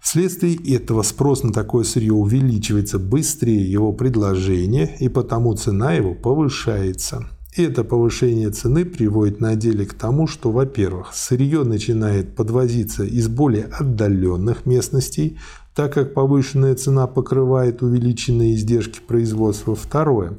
Вследствие 0.00 0.56
этого 0.74 1.02
спрос 1.02 1.42
на 1.42 1.52
такое 1.52 1.84
сырье 1.84 2.12
увеличивается 2.12 2.98
быстрее 2.98 3.70
его 3.70 3.92
предложения, 3.92 4.96
и 4.98 5.08
потому 5.08 5.54
цена 5.54 5.94
его 5.94 6.14
повышается. 6.14 7.28
Это 7.54 7.84
повышение 7.84 8.48
цены 8.50 8.86
приводит 8.86 9.40
на 9.40 9.56
деле 9.56 9.84
к 9.84 9.92
тому, 9.92 10.26
что, 10.26 10.50
во-первых, 10.50 11.12
сырье 11.12 11.64
начинает 11.64 12.34
подвозиться 12.34 13.04
из 13.04 13.28
более 13.28 13.64
отдаленных 13.64 14.64
местностей, 14.64 15.36
так 15.74 15.92
как 15.92 16.14
повышенная 16.14 16.74
цена 16.76 17.06
покрывает 17.06 17.82
увеличенные 17.82 18.54
издержки 18.54 19.00
производства. 19.06 19.74
Второе. 19.74 20.38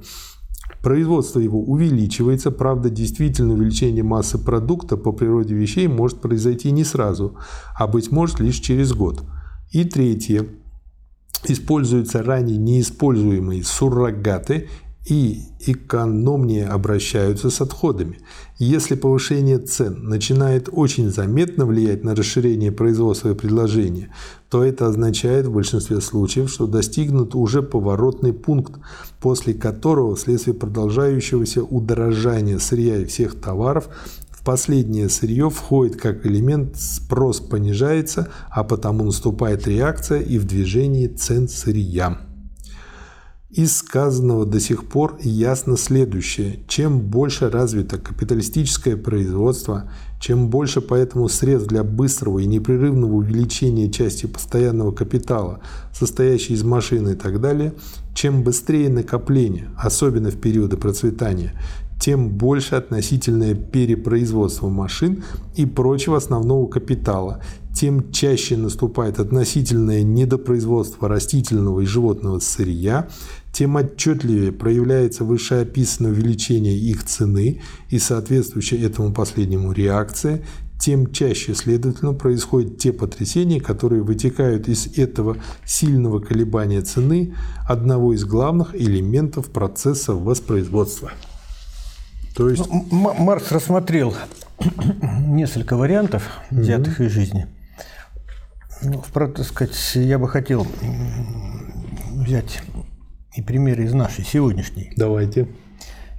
Производство 0.82 1.40
его 1.40 1.62
увеличивается, 1.62 2.50
правда, 2.50 2.90
действительно 2.90 3.54
увеличение 3.54 4.04
массы 4.04 4.40
продукта 4.40 4.98
по 4.98 5.12
природе 5.12 5.54
вещей 5.54 5.88
может 5.88 6.20
произойти 6.20 6.72
не 6.72 6.84
сразу, 6.84 7.38
а 7.78 7.86
быть 7.86 8.12
может 8.12 8.40
лишь 8.40 8.58
через 8.58 8.92
год. 8.92 9.24
И 9.72 9.84
третье. 9.84 10.48
Используются 11.46 12.24
ранее 12.24 12.58
неиспользуемые 12.58 13.64
суррогаты 13.64 14.70
и 15.06 15.42
экономнее 15.60 16.68
обращаются 16.68 17.50
с 17.50 17.60
отходами. 17.60 18.20
Если 18.58 18.96
повышение 18.96 19.58
цен 19.58 20.04
начинает 20.04 20.70
очень 20.72 21.10
заметно 21.10 21.66
влиять 21.66 22.04
на 22.04 22.16
расширение 22.16 22.72
производства 22.72 23.32
и 23.32 23.36
предложения, 23.36 24.14
то 24.50 24.64
это 24.64 24.88
означает 24.88 25.48
в 25.48 25.54
большинстве 25.54 26.00
случаев, 26.00 26.50
что 26.50 26.68
достигнут 26.68 27.36
уже 27.36 27.62
поворотный 27.62 28.32
пункт, 28.32 28.80
после 29.20 29.54
которого 29.54 30.16
вследствие 30.16 30.56
продолжающегося 30.56 31.64
удорожания 31.64 32.60
сырья 32.60 32.98
и 32.98 33.06
всех 33.06 33.40
товаров 33.40 33.90
в 34.30 34.46
последнее 34.46 35.10
сырье 35.10 35.50
входит 35.50 35.96
как 35.96 36.26
элемент, 36.26 36.78
спрос 36.78 37.40
понижается, 37.40 38.30
а 38.50 38.64
потому 38.64 39.06
наступает 39.06 39.68
реакция 39.68 40.22
и 40.22 40.38
в 40.38 40.46
движении 40.46 41.08
цен 41.08 41.48
сырья. 41.48 42.20
Из 43.54 43.78
сказанного 43.78 44.48
до 44.48 44.60
сих 44.60 44.86
пор 44.86 45.18
ясно 45.22 45.78
следующее. 45.78 46.62
Чем 46.68 47.02
больше 47.02 47.52
развито 47.52 48.00
капиталистическое 48.00 48.98
производство, 48.98 49.92
чем 50.20 50.50
больше 50.50 50.82
поэтому 50.82 51.30
средств 51.30 51.70
для 51.70 51.84
быстрого 51.84 52.40
и 52.40 52.48
непрерывного 52.48 53.14
увеличения 53.14 53.92
части 53.92 54.26
постоянного 54.26 54.92
капитала, 54.92 55.60
состоящей 55.94 56.56
из 56.56 56.64
машин 56.64 57.08
и 57.10 57.14
так 57.14 57.42
далее, 57.42 57.76
чем 58.16 58.42
быстрее 58.42 58.90
накопление, 58.90 59.70
особенно 59.78 60.32
в 60.32 60.38
периоды 60.38 60.78
процветания, 60.78 61.54
тем 62.00 62.32
больше 62.32 62.74
относительное 62.74 63.54
перепроизводство 63.54 64.68
машин 64.68 65.24
и 65.56 65.68
прочего 65.68 66.18
основного 66.18 66.68
капитала, 66.68 67.40
тем 67.74 68.12
чаще 68.12 68.58
наступает 68.58 69.20
относительное 69.20 70.04
недопроизводство 70.04 71.08
растительного 71.08 71.82
и 71.82 71.86
животного 71.86 72.40
сырья, 72.40 73.08
тем 73.54 73.78
отчетливее 73.78 74.52
проявляется 74.52 75.24
вышеописанное 75.24 76.12
увеличение 76.12 76.76
их 76.76 77.06
цены 77.06 77.62
и 77.90 78.00
соответствующая 78.00 78.82
этому 78.84 79.14
последнему 79.14 79.72
реакция, 79.72 80.42
тем 80.80 81.14
чаще, 81.14 81.54
следовательно, 81.54 82.14
происходят 82.14 82.80
те 82.80 82.92
потрясения, 82.92 83.62
которые 83.62 84.02
вытекают 84.02 84.68
из 84.68 84.98
этого 84.98 85.38
сильного 85.66 86.20
колебания 86.20 86.82
цены 86.82 87.36
одного 87.66 88.14
из 88.14 88.26
главных 88.26 88.76
элементов 88.76 89.50
процесса 89.52 90.14
воспроизводства. 90.14 91.12
То 92.36 92.50
есть... 92.50 92.68
Ну, 92.68 93.14
Маркс 93.20 93.52
рассмотрел 93.52 94.16
несколько 95.28 95.78
вариантов, 95.78 96.28
взятых 96.50 96.96
угу. 96.96 97.04
из 97.04 97.12
жизни. 97.12 97.48
Ну, 98.82 99.02
так 99.14 99.38
сказать, 99.46 99.78
я 99.94 100.18
бы 100.18 100.28
хотел 100.28 100.68
взять 102.12 102.62
и 103.36 103.42
примеры 103.42 103.84
из 103.84 103.94
нашей 103.94 104.24
сегодняшней. 104.24 104.94
Давайте. 104.96 105.48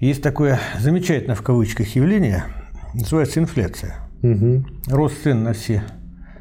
Есть 0.00 0.22
такое 0.22 0.58
замечательное 0.78 1.36
в 1.36 1.42
кавычках 1.42 1.94
явление, 1.94 2.44
называется 2.92 3.40
инфляция. 3.40 3.96
Угу. 4.22 4.64
Рост 4.88 5.22
цен 5.22 5.42
на 5.44 5.52
все 5.52 5.82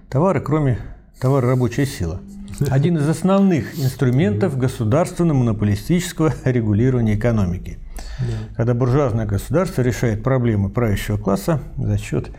товары, 0.10 0.42
кроме 0.42 0.80
товара 1.20 1.48
рабочая 1.48 1.86
сила. 1.86 2.22
Один 2.70 2.98
из 2.98 3.08
основных 3.08 3.80
инструментов 3.80 4.58
государственно-монополистического 4.58 6.34
регулирования 6.46 7.16
экономики. 7.16 7.80
Да. 8.20 8.56
Когда 8.56 8.74
буржуазное 8.74 9.26
государство 9.26 9.82
решает 9.82 10.24
проблемы 10.24 10.70
правящего 10.70 11.18
класса 11.18 11.62
за 11.78 11.98
счет 11.98 12.30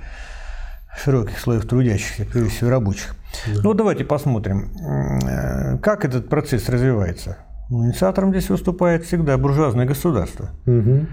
широких 1.03 1.39
слоев 1.39 1.67
трудящихся, 1.67 2.25
прежде 2.25 2.51
всего 2.51 2.71
рабочих. 2.71 3.17
Да. 3.47 3.61
Ну, 3.63 3.75
давайте 3.75 4.05
посмотрим, 4.05 4.71
э, 4.79 5.79
как 5.79 6.05
этот 6.05 6.29
процесс 6.29 6.69
развивается. 6.69 7.39
Ну, 7.71 7.87
инициатором 7.87 8.31
здесь 8.31 8.51
выступает 8.51 9.05
всегда 9.05 9.39
буржуазное 9.39 9.87
государство. 9.87 10.51
Угу. 10.67 11.07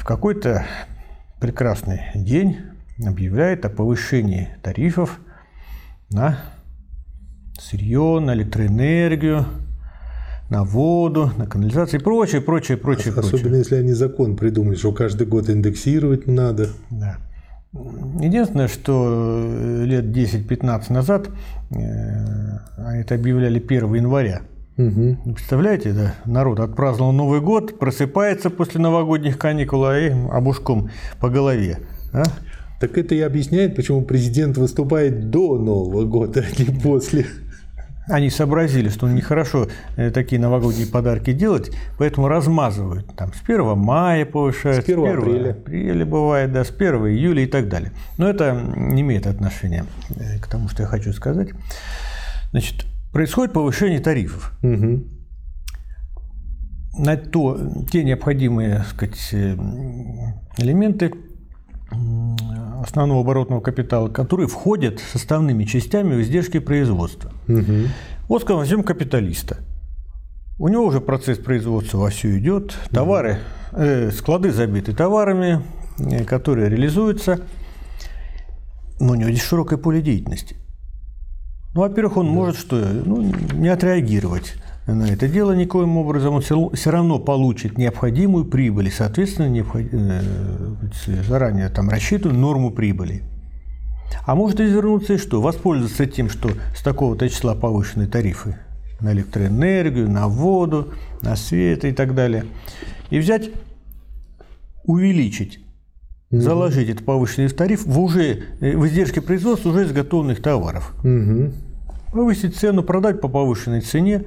В 0.00 0.04
какой-то 0.04 0.66
прекрасный 1.40 2.02
день 2.14 2.56
объявляет 3.04 3.64
о 3.64 3.68
повышении 3.68 4.48
тарифов 4.62 5.18
на 6.10 6.38
сырье, 7.58 8.18
на 8.20 8.34
электроэнергию, 8.34 9.46
на 10.50 10.64
воду, 10.64 11.30
на 11.36 11.46
канализацию 11.46 12.00
и 12.00 12.02
прочее, 12.02 12.40
прочее, 12.40 12.76
прочее, 12.76 13.12
Особенно 13.12 13.30
прочее. 13.30 13.58
если 13.58 13.76
они 13.76 13.92
закон 13.92 14.36
придумали, 14.36 14.76
что 14.76 14.92
каждый 14.92 15.26
год 15.26 15.48
индексировать 15.48 16.26
надо. 16.26 16.68
Да. 16.90 17.18
Единственное, 18.20 18.68
что 18.68 19.42
э, 19.44 19.84
лет 19.84 20.04
10-15 20.04 20.92
назад 20.92 21.28
э, 21.70 22.58
они 22.76 23.00
это 23.00 23.16
объявляли 23.16 23.58
1 23.58 23.94
января. 23.94 24.42
Угу. 24.76 25.34
Представляете, 25.34 25.92
да, 25.92 26.14
народ 26.24 26.58
отпраздновал 26.58 27.12
Новый 27.12 27.40
год, 27.40 27.78
просыпается 27.78 28.50
после 28.50 28.80
новогодних 28.80 29.38
каникул, 29.38 29.84
а 29.84 29.96
им 29.98 30.30
обушком 30.30 30.90
по 31.20 31.28
голове. 31.30 31.78
а? 32.12 32.24
Так 32.80 32.98
это 32.98 33.14
и 33.14 33.20
объясняет, 33.20 33.76
почему 33.76 34.02
президент 34.02 34.58
выступает 34.58 35.30
до 35.30 35.58
Нового 35.58 36.04
года, 36.04 36.44
а 36.44 36.60
не 36.62 36.66
после. 36.80 37.26
Они 38.08 38.28
сообразили, 38.28 38.90
что 38.90 39.08
нехорошо 39.08 39.68
э, 39.96 40.10
такие 40.10 40.38
новогодние 40.38 40.86
подарки 40.86 41.32
делать, 41.32 41.70
поэтому 41.96 42.28
размазывают. 42.28 43.06
Там 43.16 43.32
с 43.32 43.42
1 43.48 43.78
мая 43.78 44.26
повышают, 44.26 44.84
С 44.84 44.88
1 44.88 45.18
апреля. 45.18 45.50
апреля 45.52 46.04
бывает, 46.04 46.52
да, 46.52 46.64
с 46.64 46.70
1 46.70 46.94
июля 47.06 47.44
и 47.44 47.46
так 47.46 47.68
далее. 47.68 47.92
Но 48.18 48.28
это 48.28 48.52
не 48.76 49.00
имеет 49.00 49.26
отношения 49.26 49.86
э, 50.10 50.38
к 50.38 50.48
тому, 50.48 50.68
что 50.68 50.82
я 50.82 50.88
хочу 50.88 51.14
сказать. 51.14 51.50
Значит, 52.50 52.84
происходит 53.14 53.54
повышение 53.54 54.00
тарифов. 54.00 54.52
Угу. 54.62 55.04
на 56.98 57.16
то, 57.16 57.58
те 57.90 58.04
необходимые 58.04 58.78
так 58.78 58.88
сказать, 58.88 59.28
э, 59.32 59.56
элементы 60.58 61.12
основного 62.82 63.20
оборотного 63.20 63.60
капитала, 63.60 64.08
которые 64.08 64.48
входят 64.48 64.98
составными 64.98 65.64
частями 65.64 66.14
в 66.14 66.22
издержки 66.22 66.58
производства. 66.58 67.30
Угу. 67.48 67.88
Вот, 68.28 68.42
скажем, 68.42 68.58
возьмем 68.58 68.82
капиталиста. 68.82 69.58
У 70.58 70.68
него 70.68 70.84
уже 70.84 71.00
процесс 71.00 71.38
производства 71.38 71.98
вовсю 71.98 72.36
идет, 72.36 72.76
товары, 72.90 73.38
э, 73.72 74.10
склады 74.10 74.50
забиты 74.50 74.92
товарами, 74.92 75.62
э, 75.98 76.24
которые 76.24 76.68
реализуются, 76.68 77.40
но 78.98 79.12
у 79.12 79.14
него 79.14 79.30
есть 79.30 79.42
широкое 79.42 79.78
поле 79.78 80.02
деятельности. 80.02 80.56
Ну, 81.74 81.80
во-первых, 81.80 82.18
он 82.18 82.28
может 82.28 82.56
что? 82.56 82.76
Ну, 82.76 83.32
не 83.52 83.68
отреагировать 83.68 84.54
на 84.86 85.04
это 85.10 85.28
дело 85.28 85.52
никоим 85.52 85.96
образом. 85.96 86.34
Он 86.34 86.40
все 86.40 86.90
равно 86.90 87.18
получит 87.18 87.78
необходимую 87.78 88.44
прибыль 88.44 88.88
и, 88.88 88.90
соответственно, 88.90 89.48
необход- 89.48 89.88
э, 89.90 90.22
заранее 91.26 91.68
там 91.70 91.88
рассчитанную 91.88 92.38
норму 92.38 92.70
прибыли. 92.70 93.22
А 94.26 94.34
может 94.34 94.60
извернуться 94.60 95.14
и 95.14 95.18
что? 95.18 95.40
Воспользоваться 95.40 96.06
тем, 96.06 96.28
что 96.28 96.50
с 96.76 96.82
такого-то 96.82 97.28
числа 97.28 97.54
повышены 97.54 98.06
тарифы 98.06 98.56
на 99.00 99.12
электроэнергию, 99.12 100.08
на 100.08 100.28
воду, 100.28 100.92
на 101.22 101.34
свет 101.34 101.84
и 101.84 101.92
так 101.92 102.14
далее. 102.14 102.44
И 103.10 103.18
взять, 103.18 103.50
увеличить, 104.84 105.60
заложить 106.30 106.88
этот 106.88 107.04
повышенный 107.04 107.48
тариф 107.48 107.84
в 107.86 108.00
уже 108.00 108.44
э, 108.60 108.76
в 108.76 108.86
издержки 108.86 109.20
производства 109.20 109.70
уже 109.70 109.84
изготовленных 109.84 110.42
товаров. 110.42 110.94
Угу. 111.00 111.52
Повысить 112.12 112.56
цену, 112.56 112.82
продать 112.82 113.20
по 113.20 113.28
повышенной 113.28 113.80
цене. 113.80 114.24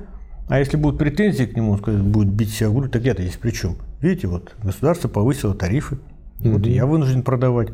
А 0.49 0.59
если 0.59 0.77
будут 0.77 0.97
претензии 0.99 1.43
к 1.43 1.55
нему, 1.55 1.71
он 1.73 1.79
скажет, 1.79 2.01
будет 2.01 2.29
бить 2.29 2.53
себя 2.53 2.69
в 2.69 2.75
грудь, 2.75 2.91
так 2.91 3.03
я-то 3.03 3.21
здесь 3.21 3.35
при 3.35 3.51
чем? 3.51 3.75
Видите, 4.01 4.27
вот 4.27 4.55
государство 4.63 5.09
повысило 5.09 5.53
тарифы, 5.53 5.97
вот 6.39 6.65
и 6.67 6.71
я 6.71 6.85
вынужден 6.85 7.23
продавать 7.23 7.69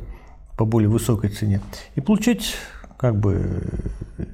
по 0.58 0.66
более 0.66 0.90
высокой 0.90 1.30
цене 1.30 1.62
и 1.96 2.02
получить 2.02 2.56
как 2.98 3.20
бы 3.20 3.62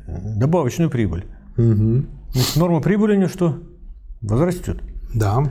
добавочную 0.08 0.90
прибыль. 0.90 1.26
Угу. 1.58 2.06
Значит, 2.32 2.56
норма 2.56 2.82
прибыли 2.82 3.14
у 3.14 3.20
него 3.20 3.30
что? 3.30 3.60
Возрастет. 4.22 4.78
Да. 5.14 5.44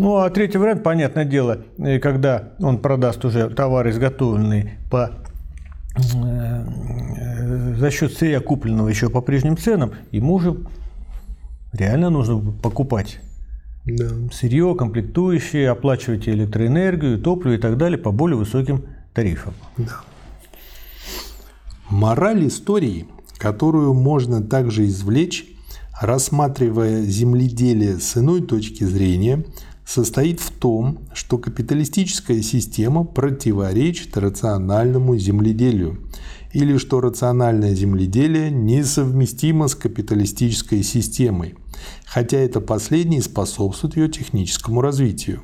Ну, 0.00 0.16
а 0.16 0.30
третий 0.30 0.56
вариант, 0.56 0.82
понятное 0.82 1.26
дело, 1.26 1.58
э, 1.76 1.98
когда 1.98 2.54
он 2.58 2.78
продаст 2.78 3.22
уже 3.26 3.50
товар, 3.50 3.86
изготовленный 3.90 4.78
по 4.90 5.10
э, 5.94 6.64
э, 7.18 7.74
за 7.74 7.90
счет 7.90 8.14
сырья, 8.14 8.40
купленного 8.40 8.88
еще 8.88 9.10
по 9.10 9.20
прежним 9.20 9.58
ценам, 9.58 9.92
ему 10.10 10.36
уже 10.36 10.56
реально 11.74 12.08
нужно 12.08 12.40
покупать 12.62 13.20
Да. 13.84 14.06
сырье, 14.32 14.74
комплектующие, 14.74 15.68
оплачивать 15.68 16.26
электроэнергию, 16.30 17.20
топливо 17.20 17.56
и 17.56 17.58
так 17.58 17.76
далее 17.76 17.98
по 17.98 18.10
более 18.10 18.38
высоким 18.38 18.86
тарифам. 19.12 19.52
Да. 19.76 20.00
Мораль 21.90 22.46
истории, 22.48 23.06
которую 23.36 23.92
можно 23.92 24.42
также 24.42 24.86
извлечь, 24.86 25.44
рассматривая 26.00 27.02
земледелие 27.02 27.98
с 28.00 28.16
иной 28.16 28.40
точки 28.40 28.84
зрения, 28.84 29.44
состоит 29.90 30.38
в 30.38 30.52
том, 30.52 31.00
что 31.14 31.36
капиталистическая 31.36 32.42
система 32.42 33.02
противоречит 33.02 34.16
рациональному 34.16 35.16
земледелию, 35.16 35.98
или 36.52 36.76
что 36.78 37.00
рациональное 37.00 37.74
земледелие 37.74 38.52
несовместимо 38.52 39.66
с 39.66 39.74
капиталистической 39.74 40.84
системой, 40.84 41.56
хотя 42.06 42.38
это 42.38 42.60
последнее 42.60 43.20
способствует 43.20 43.96
ее 43.96 44.08
техническому 44.08 44.80
развитию 44.80 45.42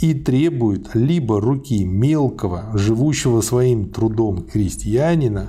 и 0.00 0.14
требует 0.14 0.94
либо 0.94 1.40
руки 1.40 1.84
мелкого, 1.84 2.70
живущего 2.78 3.40
своим 3.40 3.90
трудом 3.90 4.44
крестьянина, 4.44 5.48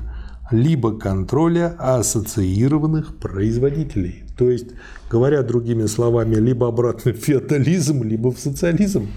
либо 0.50 0.98
контроля 0.98 1.76
ассоциированных 1.78 3.18
производителей. 3.18 4.25
То 4.38 4.50
есть, 4.50 4.68
говоря 5.10 5.44
другими 5.44 5.86
словами, 5.86 6.36
либо 6.36 6.68
обратно 6.68 7.14
в 7.14 7.18
феодализм, 7.18 8.04
либо 8.04 8.32
в 8.32 8.40
социализм. 8.40 9.10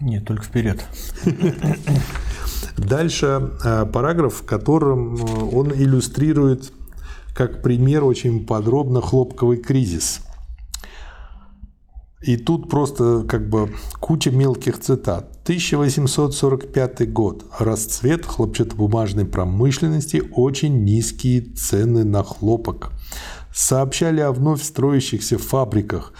Нет, 0.00 0.24
только 0.24 0.44
вперед. 0.44 0.84
Дальше 2.76 3.50
э, 3.64 3.86
параграф, 3.86 4.34
в 4.34 4.44
котором 4.44 5.16
э, 5.16 5.20
он 5.52 5.72
иллюстрирует 5.72 6.72
как 7.34 7.62
пример 7.62 8.04
очень 8.04 8.46
подробно 8.46 9.00
хлопковый 9.00 9.58
кризис. 9.58 10.20
И 12.22 12.38
тут 12.38 12.70
просто 12.70 13.24
как 13.28 13.50
бы 13.50 13.74
куча 14.00 14.30
мелких 14.30 14.78
цитат. 14.80 15.30
1845 15.42 17.12
год. 17.12 17.44
Расцвет 17.58 18.24
хлопчатобумажной 18.24 19.26
промышленности, 19.26 20.22
очень 20.32 20.84
низкие 20.84 21.42
цены 21.42 22.02
на 22.04 22.22
хлопок. 22.22 22.92
Сообщали 23.54 24.20
о 24.20 24.32
вновь 24.32 24.64
строящихся 24.64 25.38
фабриках. 25.38 26.12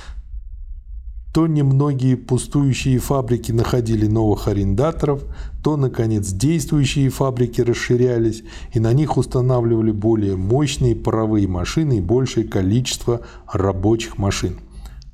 То 1.34 1.48
немногие 1.48 2.16
пустующие 2.16 3.00
фабрики 3.00 3.50
находили 3.50 4.06
новых 4.06 4.46
арендаторов, 4.46 5.24
то, 5.64 5.76
наконец, 5.76 6.28
действующие 6.28 7.10
фабрики 7.10 7.60
расширялись, 7.60 8.44
и 8.72 8.78
на 8.78 8.92
них 8.92 9.16
устанавливали 9.16 9.90
более 9.90 10.36
мощные 10.36 10.94
паровые 10.94 11.48
машины 11.48 11.98
и 11.98 12.00
большее 12.00 12.46
количество 12.46 13.22
рабочих 13.52 14.16
машин. 14.16 14.60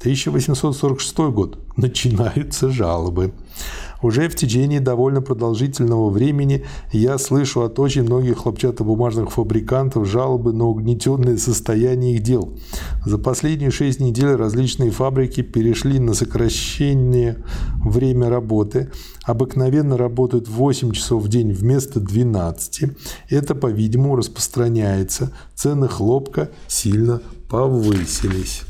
1846 0.01 1.19
год. 1.31 1.59
Начинаются 1.79 2.69
жалобы. 2.69 3.33
Уже 4.03 4.29
в 4.29 4.35
течение 4.35 4.81
довольно 4.81 5.21
продолжительного 5.21 6.11
времени 6.11 6.65
я 6.93 7.19
слышу 7.19 7.63
от 7.63 7.79
очень 7.79 8.03
многих 8.03 8.39
хлопчатобумажных 8.39 9.31
фабрикантов 9.31 10.07
жалобы 10.07 10.53
на 10.53 10.65
угнетенное 10.65 11.37
состояние 11.37 12.17
их 12.17 12.23
дел. 12.23 12.57
За 13.05 13.19
последние 13.19 13.71
шесть 13.71 14.01
недель 14.01 14.35
различные 14.35 14.91
фабрики 14.91 15.43
перешли 15.43 15.99
на 15.99 16.15
сокращение 16.15 17.45
время 17.85 18.31
работы. 18.31 18.91
Обыкновенно 19.25 19.97
работают 19.97 20.49
8 20.49 20.93
часов 20.93 21.25
в 21.25 21.29
день 21.29 21.53
вместо 21.53 22.01
12. 22.01 22.91
Это, 23.29 23.55
по-видимому, 23.55 24.17
распространяется. 24.17 25.33
Цены 25.55 25.89
хлопка 25.89 26.51
сильно 26.69 27.21
повысились. 27.49 28.63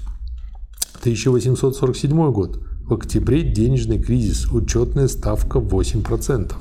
1847 1.00 2.32
год. 2.32 2.69
В 2.90 2.94
октябре 2.94 3.44
денежный 3.44 4.02
кризис, 4.02 4.50
учетная 4.50 5.06
ставка 5.06 5.60
8%. 5.60 6.52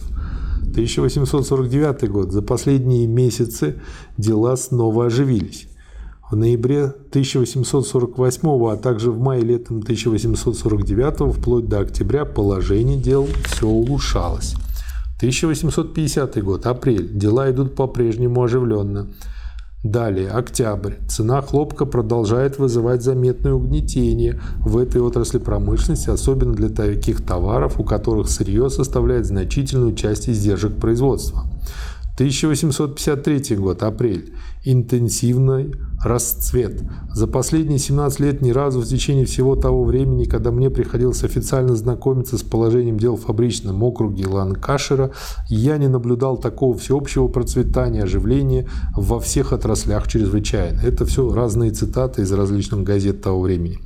1849 0.61 2.07
год. 2.07 2.31
За 2.31 2.43
последние 2.43 3.07
месяцы 3.07 3.81
дела 4.15 4.55
снова 4.55 5.07
оживились. 5.07 5.67
В 6.29 6.35
ноябре 6.35 6.83
1848, 6.83 8.47
а 8.47 8.77
также 8.77 9.09
в 9.09 9.19
мае 9.19 9.41
летом 9.41 9.79
1849 9.79 11.35
вплоть 11.35 11.67
до 11.67 11.79
октября 11.79 12.25
положение 12.25 12.99
дел 12.99 13.27
все 13.45 13.65
улучшалось. 13.65 14.53
1850 15.17 16.43
год, 16.43 16.67
апрель. 16.67 17.09
Дела 17.11 17.49
идут 17.49 17.73
по-прежнему 17.73 18.43
оживленно. 18.43 19.07
Далее, 19.83 20.29
октябрь. 20.31 20.95
Цена 21.07 21.41
хлопка 21.41 21.85
продолжает 21.85 22.59
вызывать 22.59 23.01
заметное 23.01 23.53
угнетение 23.53 24.41
в 24.59 24.77
этой 24.77 24.99
отрасли 24.99 25.37
промышленности, 25.37 26.09
особенно 26.09 26.53
для 26.53 26.67
таких 26.67 27.25
товаров, 27.25 27.79
у 27.79 27.85
которых 27.85 28.29
сырье 28.29 28.69
составляет 28.69 29.25
значительную 29.25 29.95
часть 29.95 30.27
издержек 30.27 30.75
производства. 30.75 31.43
1853 32.19 33.55
год, 33.55 33.81
апрель. 33.81 34.33
Интенсивный 34.65 35.73
расцвет. 36.03 36.81
За 37.13 37.27
последние 37.27 37.79
17 37.79 38.19
лет 38.19 38.41
ни 38.41 38.51
разу 38.51 38.81
в 38.81 38.85
течение 38.85 39.25
всего 39.25 39.55
того 39.55 39.85
времени, 39.85 40.25
когда 40.25 40.51
мне 40.51 40.69
приходилось 40.69 41.23
официально 41.23 41.77
знакомиться 41.77 42.37
с 42.37 42.43
положением 42.43 42.99
дел 42.99 43.15
в 43.15 43.21
фабричном 43.21 43.81
округе 43.83 44.27
Ланкашера, 44.27 45.11
я 45.47 45.77
не 45.77 45.87
наблюдал 45.87 46.35
такого 46.35 46.77
всеобщего 46.77 47.29
процветания, 47.29 48.03
оживления 48.03 48.67
во 48.97 49.21
всех 49.21 49.53
отраслях 49.53 50.09
чрезвычайно. 50.09 50.81
Это 50.81 51.05
все 51.05 51.33
разные 51.33 51.71
цитаты 51.71 52.23
из 52.23 52.31
различных 52.33 52.83
газет 52.83 53.21
того 53.21 53.39
времени. 53.39 53.79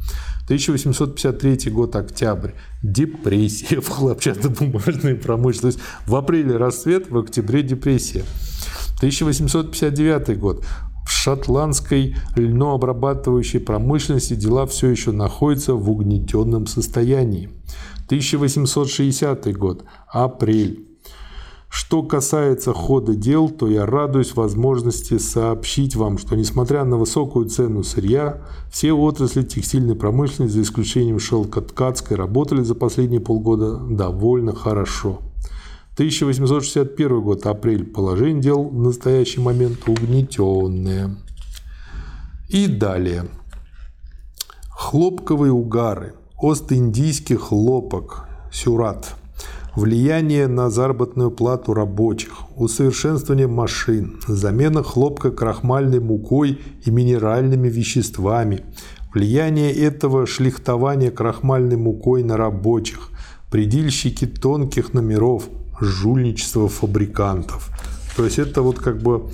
1853 0.46 1.72
год, 1.72 1.96
октябрь. 1.96 2.52
Депрессия 2.82 3.80
в 3.82 3.89
хлопчатобумажной 3.89 5.16
промышленности. 5.16 5.82
В 6.06 6.16
апреле 6.16 6.58
расцвет, 6.58 7.10
в 7.10 7.18
октябре 7.18 7.64
депрессия. 7.64 8.24
1859 8.98 10.39
год. 10.39 10.66
В 11.06 11.12
шотландской 11.12 12.16
льнообрабатывающей 12.36 13.60
промышленности 13.60 14.36
дела 14.36 14.66
все 14.66 14.89
еще 14.89 15.12
находятся 15.12 15.74
в 15.74 15.89
угнетенном 15.89 16.68
состоянии. 16.68 17.50
1860 18.08 19.58
год. 19.58 19.86
Апрель. 20.08 20.93
Что 21.76 22.03
касается 22.03 22.71
хода 22.71 23.15
дел, 23.15 23.49
то 23.49 23.67
я 23.67 23.88
радуюсь 23.88 24.36
возможности 24.36 25.17
сообщить 25.17 25.95
вам, 25.95 26.19
что 26.19 26.36
несмотря 26.36 26.84
на 26.84 26.97
высокую 26.97 27.49
цену 27.49 27.82
сырья, 27.82 28.43
все 28.71 28.93
отрасли 28.93 29.41
текстильной 29.41 29.95
промышленности, 29.95 30.53
за 30.53 30.61
исключением 30.61 31.17
шелкоткацкой, 31.17 32.15
работали 32.15 32.61
за 32.61 32.76
последние 32.76 33.21
полгода 33.21 33.78
довольно 33.89 34.53
хорошо. 34.53 35.21
1861 35.93 37.21
год, 37.21 37.43
апрель. 37.47 37.86
Положение 37.86 38.43
дел 38.43 38.65
в 38.65 38.80
настоящий 38.80 39.41
момент 39.41 39.80
угнетенное. 39.88 41.17
И 42.49 42.67
далее. 42.67 43.26
Хлопковые 44.69 45.51
угары. 45.51 46.13
Ост-индийский 46.39 47.36
хлопок. 47.36 48.28
Сюрат 48.51 49.15
влияние 49.76 50.47
на 50.47 50.69
заработную 50.69 51.32
плату 51.32 51.74
рабочих, 51.74 52.32
усовершенствование 52.55 53.47
машин, 53.47 54.19
замена 54.28 54.84
хлопка 54.84 55.32
крахмальной 55.32 55.99
мукой 55.99 56.59
и 56.86 56.91
минеральными 56.91 57.69
веществами, 57.69 58.63
влияние 59.13 59.74
этого 59.74 60.26
шлихтования 60.26 61.11
крахмальной 61.11 61.78
мукой 61.78 62.24
на 62.24 62.38
рабочих, 62.38 63.09
предельщики 63.51 64.26
тонких 64.26 64.93
номеров, 64.93 65.45
жульничество 65.80 66.67
фабрикантов. 66.67 67.69
То 68.15 68.26
есть 68.26 68.39
это 68.39 68.61
вот 68.61 68.80
как 68.80 69.01
бы 69.01 69.30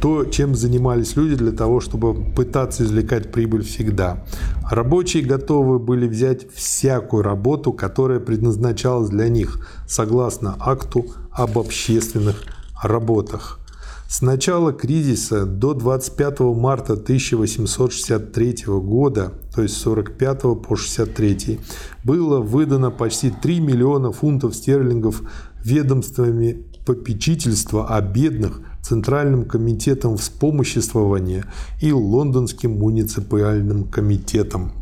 то, 0.00 0.24
чем 0.24 0.54
занимались 0.54 1.16
люди 1.16 1.34
для 1.36 1.52
того, 1.52 1.80
чтобы 1.80 2.14
пытаться 2.14 2.84
извлекать 2.84 3.32
прибыль 3.32 3.62
всегда. 3.62 4.24
Рабочие 4.70 5.22
готовы 5.22 5.78
были 5.78 6.06
взять 6.06 6.50
всякую 6.52 7.22
работу, 7.22 7.72
которая 7.72 8.20
предназначалась 8.20 9.10
для 9.10 9.28
них, 9.28 9.66
согласно 9.88 10.56
акту 10.60 11.06
об 11.30 11.58
общественных 11.58 12.42
работах. 12.82 13.60
С 14.08 14.20
начала 14.22 14.72
кризиса 14.72 15.44
до 15.44 15.74
25 15.74 16.40
марта 16.40 16.92
1863 16.92 18.64
года, 18.66 19.32
то 19.54 19.62
есть 19.62 19.76
с 19.76 19.80
45 19.80 20.42
по 20.62 20.76
63, 20.76 21.58
было 22.04 22.40
выдано 22.40 22.90
почти 22.90 23.30
3 23.30 23.60
миллиона 23.60 24.12
фунтов 24.12 24.54
стерлингов 24.54 25.22
ведомствами 25.64 26.64
попечительства 26.84 27.88
о 27.88 28.00
бедных– 28.02 28.60
Центральным 28.84 29.46
комитетом 29.46 30.18
вспомоществования 30.18 31.46
и 31.80 31.90
Лондонским 31.90 32.78
муниципальным 32.78 33.84
комитетом. 33.84 34.72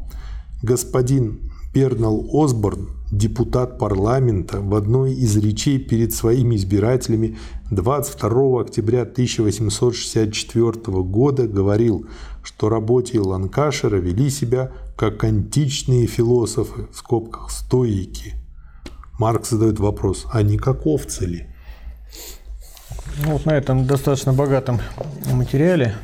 Господин 0.61 1.53
Пернал 1.73 2.29
Осборн, 2.33 2.91
депутат 3.13 3.79
парламента, 3.79 4.61
в 4.61 4.75
одной 4.75 5.15
из 5.15 5.37
речей 5.37 5.79
перед 5.79 6.13
своими 6.13 6.57
избирателями 6.57 7.39
22 7.71 8.61
октября 8.61 9.03
1864 9.03 10.73
года 11.03 11.47
говорил, 11.47 12.07
что 12.43 12.69
работе 12.69 13.21
Ланкашера 13.21 13.99
вели 13.99 14.31
себя 14.31 14.73
как 14.97 15.23
античные 15.23 16.07
философы, 16.07 16.89
в 16.93 16.97
скобках 16.97 17.51
стоики. 17.51 18.35
Маркс 19.19 19.51
задает 19.51 19.79
вопрос, 19.79 20.27
а 20.33 20.43
не 20.43 20.59
как 20.59 20.87
овцы 20.87 21.25
ли? 21.25 21.52
Ну, 23.19 23.33
вот 23.33 23.45
на 23.45 23.53
этом 23.53 23.87
достаточно 23.87 24.33
богатом 24.33 24.81
материале 25.33 25.95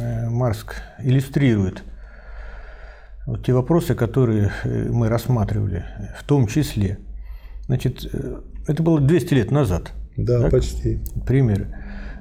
э, 0.00 0.28
Марск 0.28 0.76
иллюстрирует 1.00 1.82
вот 3.26 3.44
те 3.44 3.52
вопросы, 3.52 3.94
которые 3.94 4.52
э, 4.64 4.88
мы 4.88 5.08
рассматривали, 5.08 5.84
в 6.18 6.24
том 6.24 6.46
числе. 6.46 6.98
Значит, 7.66 8.08
э, 8.12 8.40
это 8.68 8.82
было 8.82 9.00
200 9.00 9.34
лет 9.34 9.50
назад. 9.50 9.92
Да, 10.16 10.42
так? 10.42 10.50
почти. 10.52 11.00
Примеры. 11.26 11.74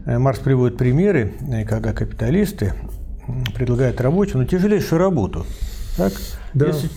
Марс 0.05 0.39
приводит 0.39 0.77
примеры, 0.77 1.33
когда 1.69 1.93
капиталисты 1.93 2.73
предлагают 3.53 4.01
рабочим 4.01 4.39
ну, 4.39 4.45
тяжелейшую 4.45 4.97
работу. 4.97 5.45
Так? 5.95 6.13
Да. 6.55 6.67
Если 6.67 6.89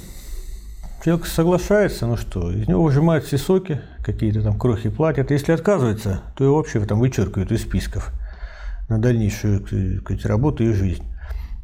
Человек 1.05 1.27
соглашается, 1.27 2.07
ну 2.07 2.17
что, 2.17 2.51
из 2.51 2.67
него 2.67 2.83
выжимают 2.83 3.27
все 3.27 3.37
соки, 3.37 3.83
какие-то 4.03 4.41
там 4.41 4.59
крохи 4.59 4.89
платят. 4.89 5.31
Если 5.31 5.53
отказывается, 5.53 6.23
то 6.35 6.45
его 6.45 6.57
вообще 6.57 6.81
там 6.81 6.99
вычеркивают 6.99 7.53
из 7.53 7.61
списков 7.61 8.11
на 8.89 8.99
дальнейшую 8.99 10.01
сказать, 10.01 10.25
работу 10.25 10.65
и 10.65 10.73
жизнь. 10.73 11.05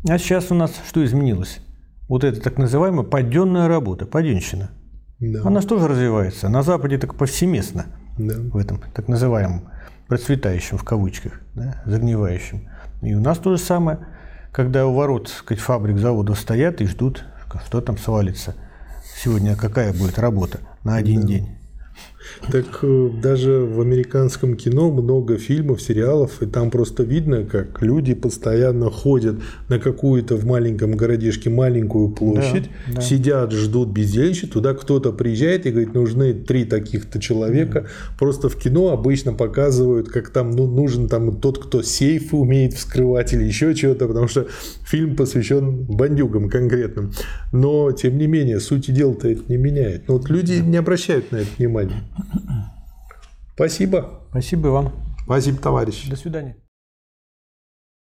А 0.06 0.18
сейчас 0.18 0.50
у 0.50 0.54
нас 0.54 0.74
что 0.86 1.02
изменилось? 1.02 1.60
Вот 2.06 2.22
эта 2.22 2.38
так 2.38 2.58
называемая 2.58 3.06
паденная 3.06 3.66
работа, 3.66 4.04
паденщина. 4.04 4.72
Да. 5.20 5.40
Она 5.42 5.62
тоже 5.62 5.88
развивается. 5.88 6.50
На 6.50 6.62
Западе 6.62 6.98
так 6.98 7.14
повсеместно 7.14 7.86
да. 8.18 8.34
в 8.36 8.58
этом 8.58 8.82
так 8.92 9.08
называемом 9.08 9.70
процветающем 10.06 10.76
в 10.76 10.84
кавычках, 10.84 11.40
да, 11.54 11.82
загнивающем. 11.86 12.68
И 13.00 13.14
у 13.14 13.20
нас 13.20 13.38
то 13.38 13.56
же 13.56 13.62
самое, 13.62 14.00
когда 14.52 14.86
у 14.86 14.92
ворот 14.92 15.28
сказать, 15.28 15.62
фабрик, 15.62 15.96
заводов 15.96 16.38
стоят 16.38 16.82
и 16.82 16.86
ждут, 16.86 17.24
что 17.64 17.80
там 17.80 17.96
свалится– 17.96 18.54
сегодня 19.22 19.54
какая 19.54 19.92
будет 19.92 20.18
работа 20.18 20.60
на 20.82 20.96
один 20.96 21.26
день. 21.26 21.59
Так 22.50 22.80
э, 22.82 23.10
даже 23.22 23.60
в 23.60 23.80
американском 23.80 24.56
кино 24.56 24.90
много 24.90 25.36
фильмов, 25.36 25.82
сериалов, 25.82 26.42
и 26.42 26.46
там 26.46 26.70
просто 26.70 27.02
видно, 27.02 27.44
как 27.44 27.82
люди 27.82 28.14
постоянно 28.14 28.90
ходят 28.90 29.36
на 29.68 29.78
какую-то 29.78 30.36
в 30.36 30.44
маленьком 30.44 30.92
городишке 30.92 31.50
маленькую 31.50 32.10
площадь, 32.10 32.70
да, 32.88 32.94
да. 32.94 33.00
сидят, 33.00 33.52
ждут 33.52 33.90
бездельничают, 33.90 34.52
туда 34.52 34.74
кто-то 34.74 35.12
приезжает 35.12 35.66
и 35.66 35.70
говорит, 35.70 35.94
нужны 35.94 36.32
три 36.32 36.64
таких-то 36.64 37.20
человека. 37.20 37.78
Mm. 37.78 38.18
Просто 38.18 38.48
в 38.48 38.56
кино 38.56 38.88
обычно 38.88 39.32
показывают, 39.32 40.08
как 40.08 40.30
там 40.30 40.50
ну, 40.52 40.66
нужен 40.66 41.08
там 41.08 41.40
тот, 41.40 41.62
кто 41.62 41.82
сейф 41.82 42.34
умеет 42.34 42.74
вскрывать 42.74 43.32
или 43.32 43.44
еще 43.44 43.74
чего-то, 43.74 44.06
потому 44.06 44.28
что 44.28 44.46
фильм 44.84 45.16
посвящен 45.16 45.84
бандюгам 45.84 46.48
конкретным. 46.48 47.12
Но, 47.52 47.92
тем 47.92 48.18
не 48.18 48.26
менее, 48.26 48.60
сути 48.60 48.90
дела-то 48.90 49.28
это 49.28 49.42
не 49.48 49.56
меняет. 49.56 50.08
Но 50.08 50.14
вот 50.14 50.28
люди 50.30 50.54
не 50.54 50.76
обращают 50.76 51.32
на 51.32 51.36
это 51.36 51.48
внимания. 51.58 52.02
Спасибо. 53.54 54.20
Спасибо 54.30 54.68
вам. 54.68 54.92
Спасибо, 55.24 55.58
товарищ. 55.58 56.08
До 56.08 56.16
свидания. 56.16 56.56